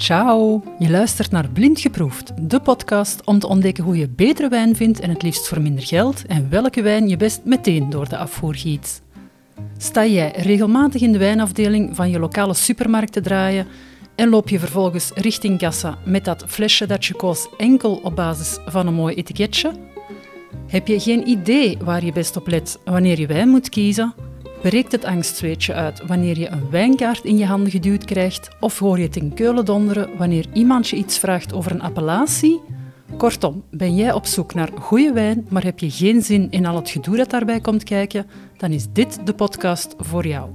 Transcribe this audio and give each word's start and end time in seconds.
Ciao! 0.00 0.62
Je 0.78 0.90
luistert 0.90 1.30
naar 1.30 1.48
Blind 1.48 1.80
Geproefd, 1.80 2.32
de 2.48 2.60
podcast 2.60 3.24
om 3.24 3.38
te 3.38 3.46
ontdekken 3.46 3.84
hoe 3.84 3.96
je 3.96 4.08
betere 4.08 4.48
wijn 4.48 4.76
vindt 4.76 5.00
en 5.00 5.10
het 5.10 5.22
liefst 5.22 5.48
voor 5.48 5.60
minder 5.60 5.84
geld 5.84 6.26
en 6.26 6.50
welke 6.50 6.82
wijn 6.82 7.08
je 7.08 7.16
best 7.16 7.40
meteen 7.44 7.90
door 7.90 8.08
de 8.08 8.16
afvoer 8.16 8.54
giet. 8.54 9.02
Sta 9.76 10.06
jij 10.06 10.32
regelmatig 10.36 11.00
in 11.00 11.12
de 11.12 11.18
wijnafdeling 11.18 11.96
van 11.96 12.10
je 12.10 12.18
lokale 12.18 12.54
supermarkt 12.54 13.12
te 13.12 13.20
draaien 13.20 13.66
en 14.16 14.28
loop 14.28 14.48
je 14.48 14.58
vervolgens 14.58 15.10
richting 15.14 15.58
kassa 15.58 15.98
met 16.04 16.24
dat 16.24 16.44
flesje 16.46 16.86
dat 16.86 17.04
je 17.04 17.14
koos 17.14 17.48
enkel 17.56 18.00
op 18.02 18.16
basis 18.16 18.58
van 18.66 18.86
een 18.86 18.94
mooi 18.94 19.14
etiketje? 19.14 19.72
Heb 20.66 20.86
je 20.86 21.00
geen 21.00 21.28
idee 21.28 21.78
waar 21.84 22.04
je 22.04 22.12
best 22.12 22.36
op 22.36 22.46
let 22.46 22.78
wanneer 22.84 23.20
je 23.20 23.26
wijn 23.26 23.48
moet 23.48 23.68
kiezen? 23.68 24.14
Breekt 24.62 24.92
het 24.92 25.04
angstzweetje 25.04 25.74
uit 25.74 26.06
wanneer 26.06 26.38
je 26.38 26.48
een 26.48 26.70
wijnkaart 26.70 27.24
in 27.24 27.38
je 27.38 27.46
handen 27.46 27.70
geduwd 27.70 28.04
krijgt? 28.04 28.48
Of 28.60 28.78
hoor 28.78 28.98
je 28.98 29.04
het 29.04 29.16
in 29.16 29.34
keulen 29.34 29.64
donderen 29.64 30.16
wanneer 30.16 30.46
iemand 30.52 30.88
je 30.88 30.96
iets 30.96 31.18
vraagt 31.18 31.52
over 31.52 31.70
een 31.70 31.82
appellatie? 31.82 32.60
Kortom, 33.16 33.62
ben 33.70 33.94
jij 33.94 34.12
op 34.12 34.26
zoek 34.26 34.54
naar 34.54 34.70
goede 34.80 35.12
wijn, 35.12 35.46
maar 35.48 35.64
heb 35.64 35.78
je 35.78 35.90
geen 35.90 36.22
zin 36.22 36.50
in 36.50 36.66
al 36.66 36.76
het 36.76 36.90
gedoe 36.90 37.16
dat 37.16 37.30
daarbij 37.30 37.60
komt 37.60 37.84
kijken? 37.84 38.26
Dan 38.56 38.70
is 38.70 38.86
dit 38.92 39.18
de 39.26 39.34
podcast 39.34 39.94
voor 39.98 40.26
jou. 40.26 40.50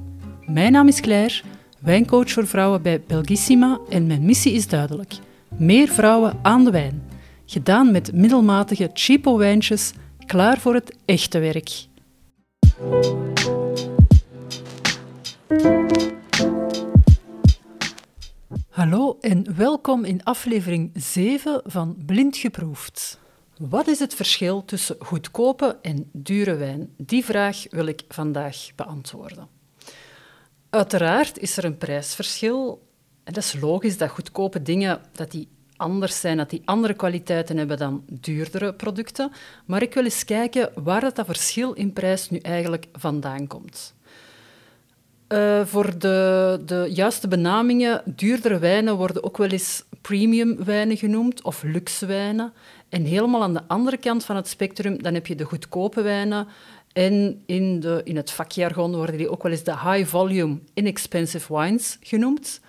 Mijn 0.46 0.72
naam 0.72 0.88
is 0.88 1.02
Claire, 1.02 1.42
wijncoach 1.80 2.32
voor 2.32 2.48
vrouwen 2.48 2.82
bij 2.82 3.02
Belgissima 3.08 3.80
en 3.90 4.08
mijn 4.08 4.26
missie 4.26 4.54
is 4.54 4.68
duidelijk. 4.68 5.14
Meer 5.58 5.88
vrouwen 5.88 6.40
aan 6.42 6.64
de 6.64 6.72
wijn. 6.72 7.04
Gedaan 7.46 7.92
met 7.92 8.14
middelmatige 8.14 8.90
cheapo 8.94 9.38
wijntjes, 9.38 9.94
klaar 10.26 10.60
voor 10.60 10.74
het 10.74 10.96
echte 11.06 11.40
werk. 11.40 11.88
Hallo 18.76 19.18
en 19.20 19.56
welkom 19.56 20.04
in 20.04 20.24
aflevering 20.24 20.92
7 20.94 21.62
van 21.66 21.98
Blind 22.06 22.38
Geproefd. 22.38 23.20
Wat 23.58 23.88
is 23.88 24.00
het 24.00 24.14
verschil 24.14 24.66
tussen 24.66 24.96
goedkope 25.00 25.78
en 25.82 26.10
dure 26.14 26.56
wijn? 26.56 26.94
Die 26.98 27.26
vraag 27.26 27.64
wil 27.70 27.86
ik 27.86 28.04
vandaag 28.08 28.58
beantwoorden. 28.76 29.48
Uiteraard 30.70 31.38
is 31.38 31.58
er 31.58 31.66
een 31.66 31.78
prijsverschil. 31.78 32.88
En 33.24 33.34
dat 33.34 33.44
is 33.44 33.60
logisch 33.60 33.98
dat 33.98 34.10
goedkope 34.10 34.62
dingen 34.62 35.02
dat 35.12 35.32
die 35.32 35.48
anders 35.76 36.20
zijn, 36.20 36.38
dat 36.38 36.50
die 36.50 36.62
andere 36.66 36.94
kwaliteiten 36.94 37.58
hebben 37.58 37.78
dan 37.78 38.04
duurdere 38.12 38.74
producten. 38.74 39.32
Maar 39.66 39.82
ik 39.82 39.94
wil 39.94 40.04
eens 40.04 40.26
kijken 40.26 40.72
waar 40.84 41.02
dat, 41.02 41.16
dat 41.16 41.26
verschil 41.26 41.74
in 41.74 41.94
prijs 41.94 42.30
nu 42.30 42.38
eigenlijk 42.38 42.88
vandaan 42.94 43.48
komt. 43.48 43.95
Uh, 45.30 45.66
voor 45.66 46.00
de, 46.00 46.62
de 46.66 46.90
juiste 46.94 47.28
benamingen, 47.28 48.02
duurdere 48.06 48.60
wijnen 48.60 48.96
worden 48.96 49.24
ook 49.24 49.38
wel 49.38 49.50
eens 49.50 49.84
premium 50.02 50.64
wijnen 50.64 50.98
genoemd 50.98 51.42
of 51.42 51.64
luxe 51.64 52.06
wijnen. 52.06 52.54
En 52.90 53.04
helemaal 53.04 53.44
aan 53.44 53.54
de 53.54 53.68
andere 53.68 53.98
kant 53.98 54.26
van 54.26 54.36
het 54.36 54.48
spectrum, 54.48 55.02
dan 55.02 55.14
heb 55.14 55.28
je 55.28 55.36
de 55.36 55.44
goedkope 55.44 56.02
wijnen. 56.02 56.48
En 56.94 57.42
in, 57.46 57.80
de, 57.80 58.02
in 58.04 58.16
het 58.16 58.32
vakjargon 58.32 58.96
worden 58.96 59.18
die 59.18 59.30
ook 59.30 59.44
wel 59.44 59.52
eens 59.52 59.64
de 59.64 59.80
high 59.80 60.06
volume 60.06 60.60
inexpensive 60.74 61.58
wines 61.58 61.98
genoemd. 62.02 62.62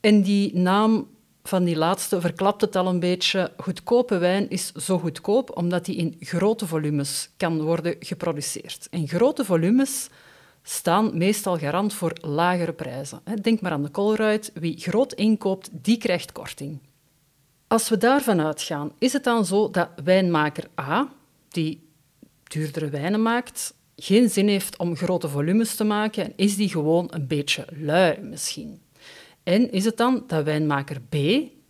En 0.00 0.22
die 0.22 0.56
naam 0.56 1.08
van 1.42 1.64
die 1.64 1.76
laatste 1.76 2.20
verklapt 2.20 2.60
het 2.60 2.76
al 2.76 2.86
een 2.86 3.00
beetje. 3.00 3.52
Goedkope 3.56 4.18
wijn 4.18 4.50
is 4.50 4.72
zo 4.72 4.98
goedkoop 4.98 5.56
omdat 5.56 5.84
die 5.84 5.96
in 5.96 6.16
grote 6.20 6.66
volumes 6.66 7.30
kan 7.36 7.62
worden 7.62 7.96
geproduceerd. 7.98 8.86
En 8.90 9.08
grote 9.08 9.44
volumes 9.44 10.08
staan 10.62 11.18
meestal 11.18 11.58
garant 11.58 11.94
voor 11.94 12.12
lagere 12.20 12.72
prijzen. 12.72 13.22
Denk 13.42 13.60
maar 13.60 13.72
aan 13.72 13.82
de 13.82 13.90
Colruyt. 13.90 14.50
Wie 14.54 14.78
groot 14.78 15.12
inkoopt, 15.12 15.68
die 15.72 15.98
krijgt 15.98 16.32
korting. 16.32 16.78
Als 17.66 17.88
we 17.88 17.96
daarvan 17.96 18.40
uitgaan, 18.40 18.92
is 18.98 19.12
het 19.12 19.24
dan 19.24 19.44
zo 19.44 19.70
dat 19.70 19.88
wijnmaker 20.04 20.68
A, 20.80 21.12
die 21.48 21.88
duurdere 22.42 22.88
wijnen 22.88 23.22
maakt, 23.22 23.74
geen 23.96 24.30
zin 24.30 24.48
heeft 24.48 24.76
om 24.76 24.96
grote 24.96 25.28
volumes 25.28 25.74
te 25.74 25.84
maken 25.84 26.24
en 26.24 26.32
is 26.36 26.56
die 26.56 26.68
gewoon 26.68 27.08
een 27.10 27.26
beetje 27.26 27.66
lui 27.70 28.20
misschien? 28.20 28.80
En 29.42 29.72
is 29.72 29.84
het 29.84 29.96
dan 29.96 30.24
dat 30.26 30.44
wijnmaker 30.44 31.00
B 31.00 31.16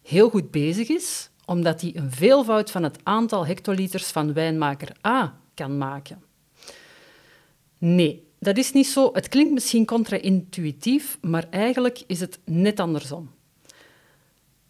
heel 0.03 0.31
goed 0.31 0.51
bezig 0.51 0.89
is, 0.89 1.31
omdat 1.45 1.81
hij 1.81 1.93
een 1.97 2.11
veelvoud 2.11 2.71
van 2.71 2.83
het 2.83 2.99
aantal 3.03 3.47
hectoliters 3.47 4.07
van 4.07 4.33
wijnmaker 4.33 4.97
A 5.07 5.41
kan 5.55 5.79
maken? 5.79 6.23
Nee, 7.79 8.32
dat 8.43 8.57
is 8.57 8.73
niet 8.73 8.87
zo. 8.87 9.11
Het 9.13 9.29
klinkt 9.29 9.53
misschien 9.53 9.87
contra-intuïtief, 9.87 11.19
maar 11.21 11.47
eigenlijk 11.51 12.03
is 12.07 12.21
het 12.21 12.39
net 12.45 12.81
andersom. 12.81 13.31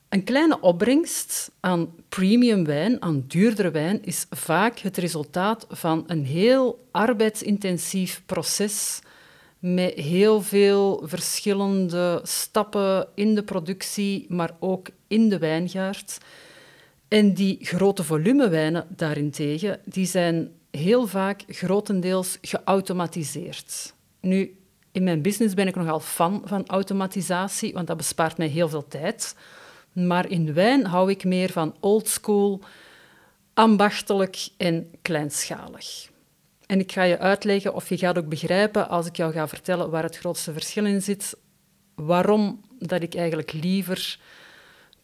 Een 0.09 0.25
kleine 0.25 0.61
opbrengst 0.61 1.51
aan 1.61 1.95
premium 2.09 2.65
wijn, 2.65 3.03
aan 3.03 3.25
duurdere 3.29 3.71
wijn, 3.71 4.05
is 4.05 4.27
vaak 4.31 4.79
het 4.79 4.97
resultaat 4.97 5.67
van 5.71 6.05
een 6.07 6.25
heel 6.25 6.89
arbeidsintensief 6.91 8.23
proces 8.27 9.01
met 9.59 9.95
heel 9.95 10.43
veel 10.43 11.03
verschillende 11.05 12.21
stappen 12.23 13.09
in 13.15 13.35
de 13.35 13.43
productie, 13.43 14.27
maar 14.29 14.57
ook 14.61 14.89
in 15.09 15.29
de 15.29 15.39
wijngaard. 15.39 16.19
En 17.09 17.35
die 17.35 17.59
grote 17.61 18.05
volumewijnen 18.05 18.87
daarentegen, 18.89 19.81
die 19.85 20.07
zijn 20.07 20.51
heel 20.73 21.07
vaak 21.07 21.45
grotendeels 21.49 22.39
geautomatiseerd. 22.41 23.95
Nu, 24.21 24.57
in 24.93 25.05
mijn 25.05 25.23
business 25.23 25.55
ben 25.55 25.67
ik 25.67 25.75
nogal 25.75 26.01
fan 26.01 26.43
van 26.45 26.67
automatisatie, 26.67 27.73
want 27.73 27.87
dat 27.87 27.97
bespaart 27.97 28.37
mij 28.37 28.47
heel 28.47 28.69
veel 28.69 28.89
tijd. 28.89 29.37
Maar 29.93 30.31
in 30.31 30.55
wijn 30.55 30.87
hou 30.87 31.11
ik 31.11 31.25
meer 31.25 31.51
van 31.51 31.77
oldschool, 31.81 32.61
ambachtelijk 33.55 34.49
en 34.57 34.91
kleinschalig. 35.03 36.11
En 36.67 36.81
ik 36.81 36.93
ga 36.93 37.03
je 37.03 37.19
uitleggen, 37.19 37.75
of 37.75 37.89
je 37.89 37.99
gaat 37.99 38.19
ook 38.19 38.29
begrijpen 38.29 38.89
als 38.89 39.07
ik 39.07 39.17
jou 39.17 39.33
ga 39.33 39.49
vertellen 39.49 39.91
waar 39.91 40.03
het 40.03 40.19
grootste 40.19 40.53
verschil 40.53 40.87
in 40.87 41.03
zit, 41.03 41.37
waarom 41.95 42.61
dat 42.79 43.03
ik 43.03 43.15
eigenlijk 43.15 43.53
liever 43.53 44.19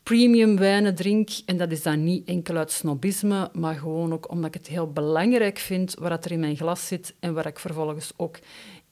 premium 0.08 0.56
wijnen 0.56 0.94
drink. 0.94 1.28
En 1.46 1.56
dat 1.56 1.70
is 1.70 1.82
dan 1.82 2.04
niet 2.04 2.28
enkel 2.28 2.56
uit 2.56 2.72
snobisme, 2.72 3.50
maar 3.52 3.74
gewoon 3.74 4.12
ook 4.12 4.30
omdat 4.30 4.46
ik 4.46 4.54
het 4.54 4.66
heel 4.66 4.92
belangrijk 4.92 5.58
vind 5.58 5.94
wat 5.98 6.24
er 6.24 6.32
in 6.32 6.41
mijn 6.41 6.56
glas 6.56 6.86
zit 6.86 7.14
en 7.20 7.34
wat 7.34 7.46
ik 7.46 7.58
vervolgens 7.58 8.12
ook 8.16 8.38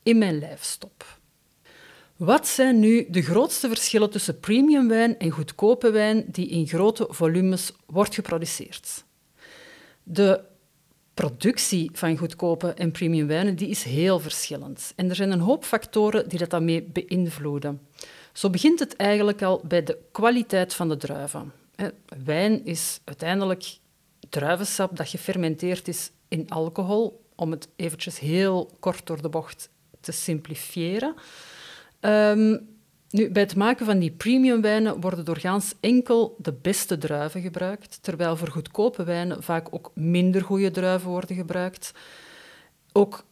in 0.03 0.19
mijn 0.19 0.39
lijf 0.39 0.63
stop. 0.63 1.19
Wat 2.17 2.47
zijn 2.47 2.79
nu 2.79 3.07
de 3.11 3.23
grootste 3.23 3.69
verschillen 3.69 4.11
tussen 4.11 4.41
premium 4.41 4.89
wijn 4.89 5.19
en 5.19 5.31
goedkope 5.31 5.91
wijn 5.91 6.25
die 6.27 6.49
in 6.49 6.67
grote 6.67 7.07
volumes 7.11 7.73
wordt 7.87 8.15
geproduceerd? 8.15 9.05
De 10.03 10.41
productie 11.15 11.91
van 11.93 12.17
goedkope 12.17 12.69
en 12.69 12.91
premium 12.91 13.27
wijnen 13.27 13.57
die 13.57 13.69
is 13.69 13.83
heel 13.83 14.21
verschillend. 14.21 14.93
En 14.97 15.09
er 15.09 15.17
zijn 15.17 15.31
een 15.31 15.41
hoop 15.41 15.65
factoren 15.65 16.29
die 16.29 16.39
dat 16.39 16.51
daarmee 16.51 16.83
beïnvloeden. 16.83 17.81
Zo 18.37 18.51
begint 18.51 18.79
het 18.79 18.97
eigenlijk 18.97 19.43
al 19.43 19.63
bij 19.65 19.83
de 19.83 19.99
kwaliteit 20.13 20.75
van 20.75 20.89
de 20.89 20.97
druiven. 20.97 21.53
Wijn 22.25 22.65
is 22.65 23.01
uiteindelijk 23.05 23.79
druivensap 24.29 24.97
dat 24.97 25.09
gefermenteerd 25.09 25.89
is 25.89 26.11
in 26.29 26.51
alcohol, 26.51 27.25
om 27.35 27.51
het 27.51 27.69
eventjes 27.77 28.19
heel 28.19 28.71
kort 28.81 29.07
door 29.07 29.23
de 29.23 29.29
bocht 29.29 29.71
te 30.01 30.13
simplifiëren. 30.13 31.15
Um, 32.01 32.69
nu, 33.11 33.31
bij 33.31 33.43
het 33.43 33.57
maken 33.57 33.87
van 33.87 33.99
die 33.99 34.11
premium 34.11 34.61
wijnen 34.61 35.01
worden 35.01 35.25
doorgaans 35.25 35.75
enkel 35.81 36.37
de 36.39 36.53
beste 36.53 36.99
druiven 36.99 37.41
gebruikt, 37.41 37.99
terwijl 38.03 38.37
voor 38.37 38.49
goedkope 38.49 39.05
wijnen 39.05 39.43
vaak 39.43 39.69
ook 39.71 39.91
minder 39.95 40.43
goede 40.43 40.71
druiven 40.71 41.11
worden 41.11 41.37
gebruikt. 41.37 41.93
Ook 42.93 43.25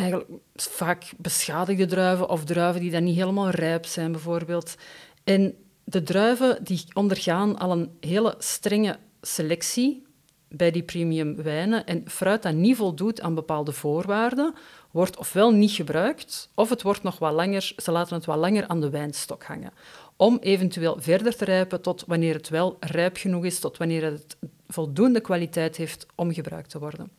eigenlijk 0.00 0.30
vaak 0.54 1.12
beschadigde 1.16 1.86
druiven 1.86 2.28
of 2.28 2.44
druiven 2.44 2.80
die 2.80 2.90
dan 2.90 3.04
niet 3.04 3.16
helemaal 3.16 3.50
rijp 3.50 3.86
zijn, 3.86 4.12
bijvoorbeeld. 4.12 4.74
En 5.24 5.54
de 5.84 6.02
druiven 6.02 6.64
die 6.64 6.84
ondergaan 6.92 7.58
al 7.58 7.70
een 7.70 7.90
hele 8.00 8.34
strenge 8.38 8.98
selectie 9.20 10.06
bij 10.48 10.70
die 10.70 10.82
premium 10.82 11.42
wijnen. 11.42 11.86
En 11.86 12.02
fruit 12.06 12.42
dat 12.42 12.54
niet 12.54 12.76
voldoet 12.76 13.20
aan 13.20 13.34
bepaalde 13.34 13.72
voorwaarden, 13.72 14.54
wordt 14.90 15.16
ofwel 15.16 15.50
niet 15.50 15.70
gebruikt, 15.70 16.48
of 16.54 16.68
het 16.68 16.82
wordt 16.82 17.02
nog 17.02 17.18
wat 17.18 17.32
langer, 17.32 17.72
ze 17.76 17.90
laten 17.90 18.16
het 18.16 18.24
wat 18.24 18.38
langer 18.38 18.66
aan 18.66 18.80
de 18.80 18.90
wijnstok 18.90 19.44
hangen. 19.44 19.72
Om 20.16 20.38
eventueel 20.40 20.96
verder 20.98 21.36
te 21.36 21.44
rijpen 21.44 21.80
tot 21.80 22.04
wanneer 22.06 22.34
het 22.34 22.48
wel 22.48 22.76
rijp 22.80 23.16
genoeg 23.16 23.44
is, 23.44 23.58
tot 23.58 23.76
wanneer 23.76 24.04
het 24.04 24.36
voldoende 24.68 25.20
kwaliteit 25.20 25.76
heeft 25.76 26.06
om 26.14 26.32
gebruikt 26.32 26.70
te 26.70 26.78
worden. 26.78 27.10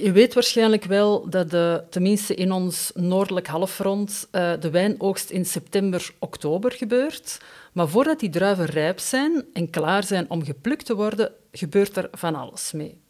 Je 0.00 0.10
weet 0.12 0.34
waarschijnlijk 0.34 0.84
wel 0.84 1.30
dat 1.30 1.50
de, 1.50 1.84
tenminste 1.90 2.34
in 2.34 2.52
ons 2.52 2.90
noordelijk 2.94 3.46
halfrond 3.46 4.28
uh, 4.32 4.52
de 4.60 4.70
wijnoogst 4.70 5.30
in 5.30 5.46
september, 5.46 6.14
oktober 6.18 6.72
gebeurt. 6.72 7.40
Maar 7.72 7.88
voordat 7.88 8.20
die 8.20 8.30
druiven 8.30 8.64
rijp 8.64 8.98
zijn 8.98 9.44
en 9.52 9.70
klaar 9.70 10.04
zijn 10.04 10.30
om 10.30 10.44
geplukt 10.44 10.86
te 10.86 10.94
worden, 10.94 11.32
gebeurt 11.52 11.96
er 11.96 12.08
van 12.12 12.34
alles 12.34 12.72
mee. 12.72 13.00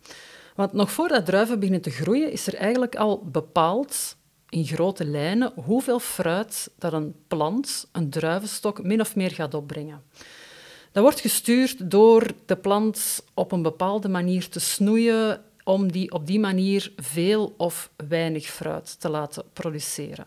Want 0.55 0.73
nog 0.73 0.91
voordat 0.91 1.27
druiven 1.27 1.59
beginnen 1.59 1.83
te 1.83 1.91
groeien, 1.91 2.33
is 2.33 2.47
er 2.47 2.55
eigenlijk 2.55 2.97
al 2.97 3.25
bepaald 3.25 4.17
in 4.49 4.67
grote 4.67 5.05
lijnen 5.05 5.53
hoeveel 5.55 5.99
fruit 5.99 6.71
dat 6.79 6.93
een 6.93 7.15
plant, 7.29 7.89
een 7.93 8.11
druivenstok, 8.11 8.83
min 8.83 9.01
of 9.01 9.17
meer 9.17 9.31
gaat 9.31 9.55
opbrengen. 9.55 10.03
Dat 10.93 11.03
wordt 11.03 11.21
gestuurd 11.21 11.91
door 11.91 12.27
de 12.47 12.57
plant 12.57 13.25
op 13.35 13.53
een 13.53 13.63
bepaalde 13.63 14.09
manier 14.09 14.49
te 14.49 14.61
snoeien 14.61 15.43
om 15.65 15.93
die 15.93 16.13
op 16.13 16.27
die 16.27 16.41
manier 16.41 16.93
veel 16.97 17.55
of 17.57 17.91
weinig 18.09 18.47
fruit 18.47 19.01
te 19.01 19.09
laten 19.09 19.45
produceren. 19.53 20.27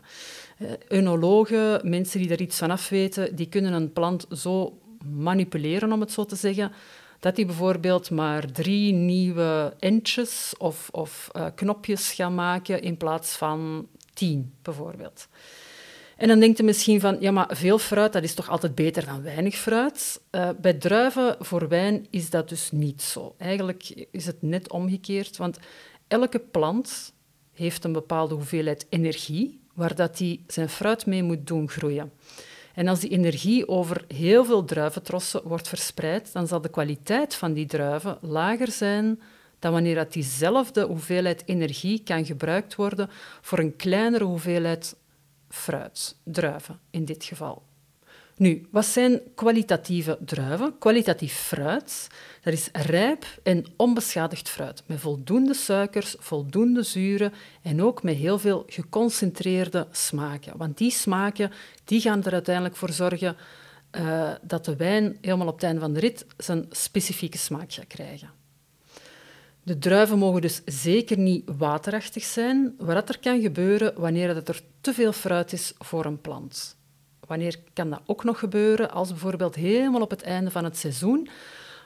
Uh, 0.60 0.72
enologen, 0.88 1.90
mensen 1.90 2.20
die 2.20 2.30
er 2.30 2.42
iets 2.42 2.58
van 2.58 2.72
afweten, 2.72 3.36
die 3.36 3.50
kunnen 3.50 3.74
een 3.74 3.94
plant 3.94 4.26
zo 4.32 4.80
manipuleren, 5.14 5.92
om 5.92 6.00
het 6.00 6.12
zo 6.12 6.26
te 6.26 6.36
zeggen, 6.36 6.72
dat 7.20 7.36
die 7.36 7.46
bijvoorbeeld 7.46 8.12
maar 8.12 8.52
drie 8.52 8.94
nieuwe 8.94 9.74
entjes 9.80 10.54
of, 10.58 10.90
of 10.92 11.30
uh, 11.36 11.46
knopjes 11.56 12.12
gaan 12.12 12.36
maken 12.36 12.82
in 12.82 12.98
plaats 12.98 13.36
van 13.36 13.88
tien, 14.14 14.54
bijvoorbeeld. 14.62 15.28
En 16.18 16.28
dan 16.28 16.40
denkt 16.40 16.58
je 16.58 16.64
misschien 16.64 17.00
van, 17.00 17.18
ja, 17.20 17.32
maar 17.32 17.50
veel 17.52 17.80
fruit, 17.80 18.14
dat 18.14 18.24
is 18.24 18.34
toch 18.34 18.50
altijd 18.50 18.76
beter 18.76 19.06
dan 19.06 19.24
weinig 19.24 19.56
fruit? 19.56 20.22
Uh, 20.32 20.50
bij 20.62 20.74
druiven 20.74 21.36
voor 21.40 21.68
wijn 21.68 22.08
is 22.10 22.30
dat 22.30 22.50
dus 22.50 22.72
niet 22.72 23.02
zo. 23.02 23.36
Eigenlijk 23.38 24.08
is 24.12 24.26
het 24.26 24.42
net 24.42 24.72
omgekeerd, 24.72 25.38
want 25.38 25.58
elke 26.08 26.40
plant 26.40 27.14
heeft 27.54 27.84
een 27.84 27.94
bepaalde 27.94 28.36
hoeveelheid 28.36 28.86
energie 28.90 29.60
waar 29.74 29.96
dat 29.96 30.18
die 30.18 30.44
zijn 30.48 30.70
fruit 30.70 31.06
mee 31.06 31.24
moet 31.24 31.48
doen 31.48 31.70
groeien. 31.70 32.12
En 32.74 32.88
als 32.88 33.00
die 33.00 33.10
energie 33.10 33.68
over 33.68 34.06
heel 34.08 34.46
veel 34.46 34.66
druiventrossen 34.66 35.42
wordt 35.44 35.68
verspreid, 35.68 36.34
dan 36.34 36.48
zal 36.48 36.62
de 36.62 36.70
kwaliteit 36.70 37.36
van 37.36 37.54
die 37.54 37.66
druiven 37.66 38.18
lager 38.22 38.72
zijn 38.72 39.20
dan 39.60 39.72
wanneer 39.72 39.96
dat 39.96 40.14
diezelfde 40.14 40.86
hoeveelheid 40.86 41.44
energie 41.46 42.02
kan 42.04 42.26
gebruikt 42.26 42.76
worden 42.76 43.10
voor 43.42 43.60
een 43.60 43.76
kleinere 43.76 44.24
hoeveelheid 44.24 44.96
fruit, 45.50 46.16
druiven 46.24 46.80
in 46.90 47.06
dit 47.06 47.24
geval. 47.24 47.64
Nu, 48.38 48.68
wat 48.72 48.86
zijn 48.86 49.22
kwalitatieve 49.36 50.18
druiven? 50.20 50.78
Kwalitatief 50.78 51.34
fruit, 51.34 52.08
dat 52.42 52.54
is 52.54 52.70
rijp 52.72 53.26
en 53.44 53.66
onbeschadigd 53.76 54.50
fruit, 54.50 54.84
met 54.86 55.00
voldoende 55.00 55.54
suikers, 55.54 56.16
voldoende 56.20 56.84
zuren 56.84 57.34
en 57.62 57.82
ook 57.82 58.04
met 58.04 58.16
heel 58.16 58.40
veel 58.40 58.64
geconcentreerde 58.68 59.88
smaken. 59.92 60.58
Want 60.58 60.78
die 60.78 60.92
smaken 60.92 61.52
die 61.84 62.02
gaan 62.02 62.24
er 62.24 62.34
uiteindelijk 62.34 62.76
voor 62.76 62.92
zorgen 62.92 63.38
uh, 63.92 64.32
dat 64.42 64.66
de 64.66 64.76
wijn 64.76 65.18
helemaal 65.22 65.48
op 65.48 65.54
het 65.54 65.64
einde 65.64 65.80
van 65.80 65.94
de 65.94 66.00
rit 66.00 66.26
zijn 66.38 66.66
specifieke 66.70 67.38
smaak 67.38 67.74
gaat 67.74 67.88
krijgen. 67.88 68.35
De 69.66 69.78
druiven 69.78 70.18
mogen 70.18 70.42
dus 70.42 70.62
zeker 70.66 71.18
niet 71.18 71.50
waterachtig 71.58 72.24
zijn, 72.24 72.76
wat 72.78 73.10
er 73.10 73.20
kan 73.20 73.42
gebeuren 73.42 73.94
wanneer 73.98 74.30
er 74.30 74.62
te 74.82 74.94
veel 74.94 75.12
fruit 75.12 75.54
is 75.54 75.74
voor 75.78 76.06
een 76.06 76.22
plant. 76.22 76.78
Wanneer 77.28 77.60
kan 77.74 77.90
dat 77.90 78.02
ook 78.06 78.24
nog 78.24 78.40
gebeuren? 78.40 78.92
Als 78.92 79.10
bijvoorbeeld 79.10 79.56
helemaal 79.56 80.02
op 80.02 80.10
het 80.10 80.22
einde 80.22 80.52
van 80.52 80.64
het 80.64 80.78
seizoen, 80.78 81.28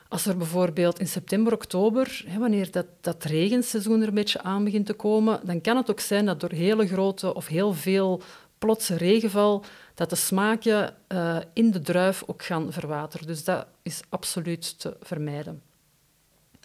als 0.08 0.26
er 0.26 0.36
bijvoorbeeld 0.36 0.98
in 0.98 1.06
september, 1.06 1.52
oktober, 1.52 2.24
wanneer 2.38 2.70
dat, 2.70 2.86
dat 3.00 3.24
regenseizoen 3.24 4.00
er 4.00 4.08
een 4.08 4.14
beetje 4.14 4.42
aan 4.42 4.64
begint 4.64 4.86
te 4.86 4.94
komen, 4.94 5.40
dan 5.44 5.60
kan 5.60 5.76
het 5.76 5.90
ook 5.90 6.00
zijn 6.00 6.26
dat 6.26 6.40
door 6.40 6.52
hele 6.52 6.86
grote 6.86 7.34
of 7.34 7.46
heel 7.46 7.72
veel 7.72 8.22
plotse 8.58 8.96
regenval, 8.96 9.64
dat 9.94 10.10
de 10.10 10.16
smaken 10.16 10.94
uh, 11.08 11.38
in 11.52 11.70
de 11.70 11.80
druif 11.80 12.22
ook 12.26 12.44
gaan 12.44 12.72
verwateren. 12.72 13.26
Dus 13.26 13.44
dat 13.44 13.66
is 13.82 14.00
absoluut 14.08 14.78
te 14.80 14.96
vermijden. 15.00 15.69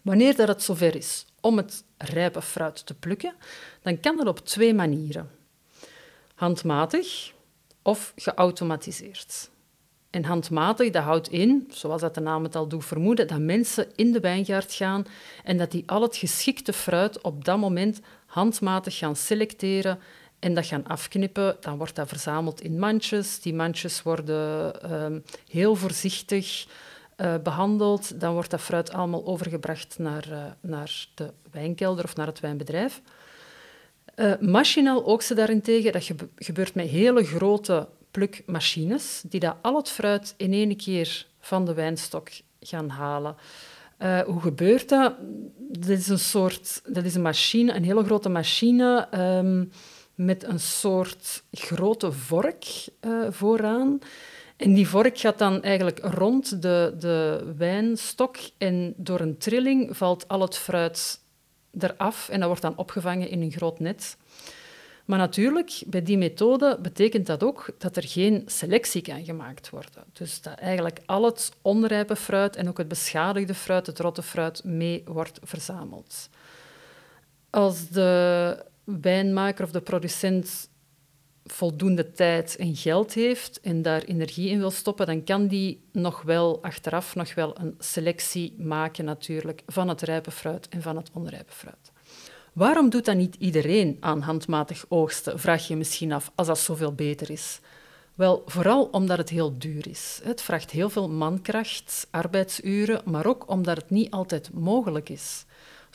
Wanneer 0.05 0.35
dat 0.35 0.47
het 0.47 0.63
zover 0.63 0.95
is 0.95 1.25
om 1.41 1.57
het 1.57 1.83
rijpe 1.97 2.41
fruit 2.41 2.85
te 2.85 2.93
plukken, 2.93 3.33
dan 3.81 3.99
kan 3.99 4.17
dat 4.17 4.27
op 4.27 4.39
twee 4.39 4.73
manieren. 4.73 5.29
Handmatig 6.35 7.31
of 7.81 8.13
geautomatiseerd. 8.15 9.49
En 10.09 10.23
handmatig, 10.23 10.91
dat 10.91 11.03
houdt 11.03 11.27
in, 11.27 11.67
zoals 11.69 12.01
dat 12.01 12.15
de 12.15 12.21
naam 12.21 12.43
het 12.43 12.55
al 12.55 12.67
doet 12.67 12.85
vermoeden, 12.85 13.27
dat 13.27 13.39
mensen 13.39 13.87
in 13.95 14.11
de 14.11 14.19
wijngaard 14.19 14.73
gaan 14.73 15.05
en 15.43 15.57
dat 15.57 15.71
die 15.71 15.83
al 15.85 16.01
het 16.01 16.15
geschikte 16.15 16.73
fruit 16.73 17.21
op 17.21 17.45
dat 17.45 17.57
moment 17.57 17.99
handmatig 18.25 18.97
gaan 18.97 19.15
selecteren 19.15 19.99
en 20.39 20.53
dat 20.53 20.65
gaan 20.65 20.87
afknippen. 20.87 21.57
Dan 21.59 21.77
wordt 21.77 21.95
dat 21.95 22.07
verzameld 22.07 22.61
in 22.61 22.79
mandjes. 22.79 23.39
Die 23.39 23.53
mandjes 23.53 24.01
worden 24.01 24.73
uh, 24.85 25.19
heel 25.49 25.75
voorzichtig 25.75 26.67
uh, 27.17 27.35
behandeld. 27.43 28.19
Dan 28.19 28.33
wordt 28.33 28.49
dat 28.49 28.61
fruit 28.61 28.91
allemaal 28.91 29.25
overgebracht 29.25 29.95
naar, 29.97 30.27
uh, 30.31 30.43
naar 30.61 31.07
de 31.15 31.33
wijnkelder 31.51 32.03
of 32.03 32.15
naar 32.15 32.27
het 32.27 32.39
wijnbedrijf. 32.39 33.01
Uh, 34.15 34.33
machinaal 34.39 35.05
oogsten 35.05 35.35
daarentegen, 35.35 35.91
dat 35.91 36.11
gebeurt 36.35 36.75
met 36.75 36.87
hele 36.87 37.23
grote 37.23 37.87
plukmachines, 38.11 39.23
die 39.27 39.39
dat 39.39 39.55
al 39.61 39.75
het 39.75 39.89
fruit 39.89 40.33
in 40.37 40.53
één 40.53 40.77
keer 40.77 41.25
van 41.39 41.65
de 41.65 41.73
wijnstok 41.73 42.29
gaan 42.59 42.89
halen. 42.89 43.35
Hoe 44.25 44.41
gebeurt 44.41 44.89
dat? 44.89 45.13
Dat 45.57 45.89
is 45.89 46.07
een 46.07 46.19
soort, 46.19 46.81
dat 46.87 47.03
is 47.03 47.15
een 47.15 47.21
machine, 47.21 47.73
een 47.73 47.83
hele 47.83 48.03
grote 48.03 48.29
machine 48.29 49.07
um, 49.37 49.71
met 50.15 50.43
een 50.43 50.59
soort 50.59 51.43
grote 51.51 52.11
vork 52.11 52.65
vooraan. 53.29 53.99
En 54.55 54.73
die 54.73 54.87
vork 54.87 55.17
gaat 55.17 55.37
dan 55.37 55.63
eigenlijk 55.63 55.99
rond 56.01 56.61
de, 56.61 56.93
de 56.99 57.53
wijnstok 57.57 58.37
en 58.57 58.93
door 58.97 59.19
een 59.19 59.37
trilling 59.37 59.97
valt 59.97 60.27
al 60.27 60.41
het 60.41 60.57
fruit 60.57 61.19
eraf 61.79 62.29
en 62.29 62.37
dat 62.37 62.47
wordt 62.47 62.61
dan 62.61 62.77
opgevangen 62.77 63.29
in 63.29 63.41
een 63.41 63.51
groot 63.51 63.79
net. 63.79 64.17
Maar 65.05 65.17
natuurlijk, 65.17 65.83
bij 65.85 66.03
die 66.03 66.17
methode 66.17 66.77
betekent 66.81 67.25
dat 67.25 67.43
ook 67.43 67.69
dat 67.77 67.95
er 67.95 68.07
geen 68.07 68.43
selectie 68.45 69.01
kan 69.01 69.25
gemaakt 69.25 69.69
worden. 69.69 70.03
Dus 70.13 70.41
dat 70.41 70.53
eigenlijk 70.53 70.99
al 71.05 71.23
het 71.23 71.51
onrijpe 71.61 72.15
fruit 72.15 72.55
en 72.55 72.67
ook 72.67 72.77
het 72.77 72.87
beschadigde 72.87 73.53
fruit, 73.53 73.85
het 73.85 73.99
rotte 73.99 74.23
fruit, 74.23 74.63
mee 74.63 75.03
wordt 75.05 75.39
verzameld. 75.43 76.29
Als 77.49 77.87
de 77.89 78.63
wijnmaker 78.83 79.63
of 79.65 79.71
de 79.71 79.81
producent 79.81 80.69
voldoende 81.45 82.11
tijd 82.11 82.55
en 82.55 82.75
geld 82.75 83.13
heeft 83.13 83.59
en 83.59 83.81
daar 83.81 84.01
energie 84.01 84.49
in 84.49 84.59
wil 84.59 84.71
stoppen, 84.71 85.05
dan 85.05 85.23
kan 85.23 85.47
die 85.47 85.81
nog 85.91 86.21
wel 86.21 86.63
achteraf 86.63 87.15
nog 87.15 87.33
wel 87.33 87.59
een 87.59 87.75
selectie 87.79 88.55
maken 88.57 89.05
natuurlijk 89.05 89.61
van 89.67 89.89
het 89.89 90.01
rijpe 90.01 90.31
fruit 90.31 90.69
en 90.69 90.81
van 90.81 90.95
het 90.95 91.09
onrijpe 91.13 91.53
fruit. 91.53 91.91
Waarom 92.53 92.89
doet 92.89 93.05
dat 93.05 93.15
niet 93.15 93.35
iedereen 93.39 93.97
aan 93.99 94.21
handmatig 94.21 94.85
oogsten, 94.87 95.39
vraag 95.39 95.67
je 95.67 95.75
misschien 95.75 96.11
af, 96.11 96.31
als 96.35 96.47
dat 96.47 96.59
zoveel 96.59 96.93
beter 96.93 97.29
is? 97.29 97.59
Wel, 98.15 98.43
vooral 98.45 98.85
omdat 98.85 99.17
het 99.17 99.29
heel 99.29 99.57
duur 99.57 99.87
is. 99.87 100.19
Het 100.23 100.41
vraagt 100.41 100.71
heel 100.71 100.89
veel 100.89 101.09
mankracht, 101.09 102.07
arbeidsuren, 102.11 103.01
maar 103.05 103.25
ook 103.25 103.49
omdat 103.49 103.77
het 103.77 103.89
niet 103.89 104.11
altijd 104.11 104.49
mogelijk 104.53 105.09
is. 105.09 105.45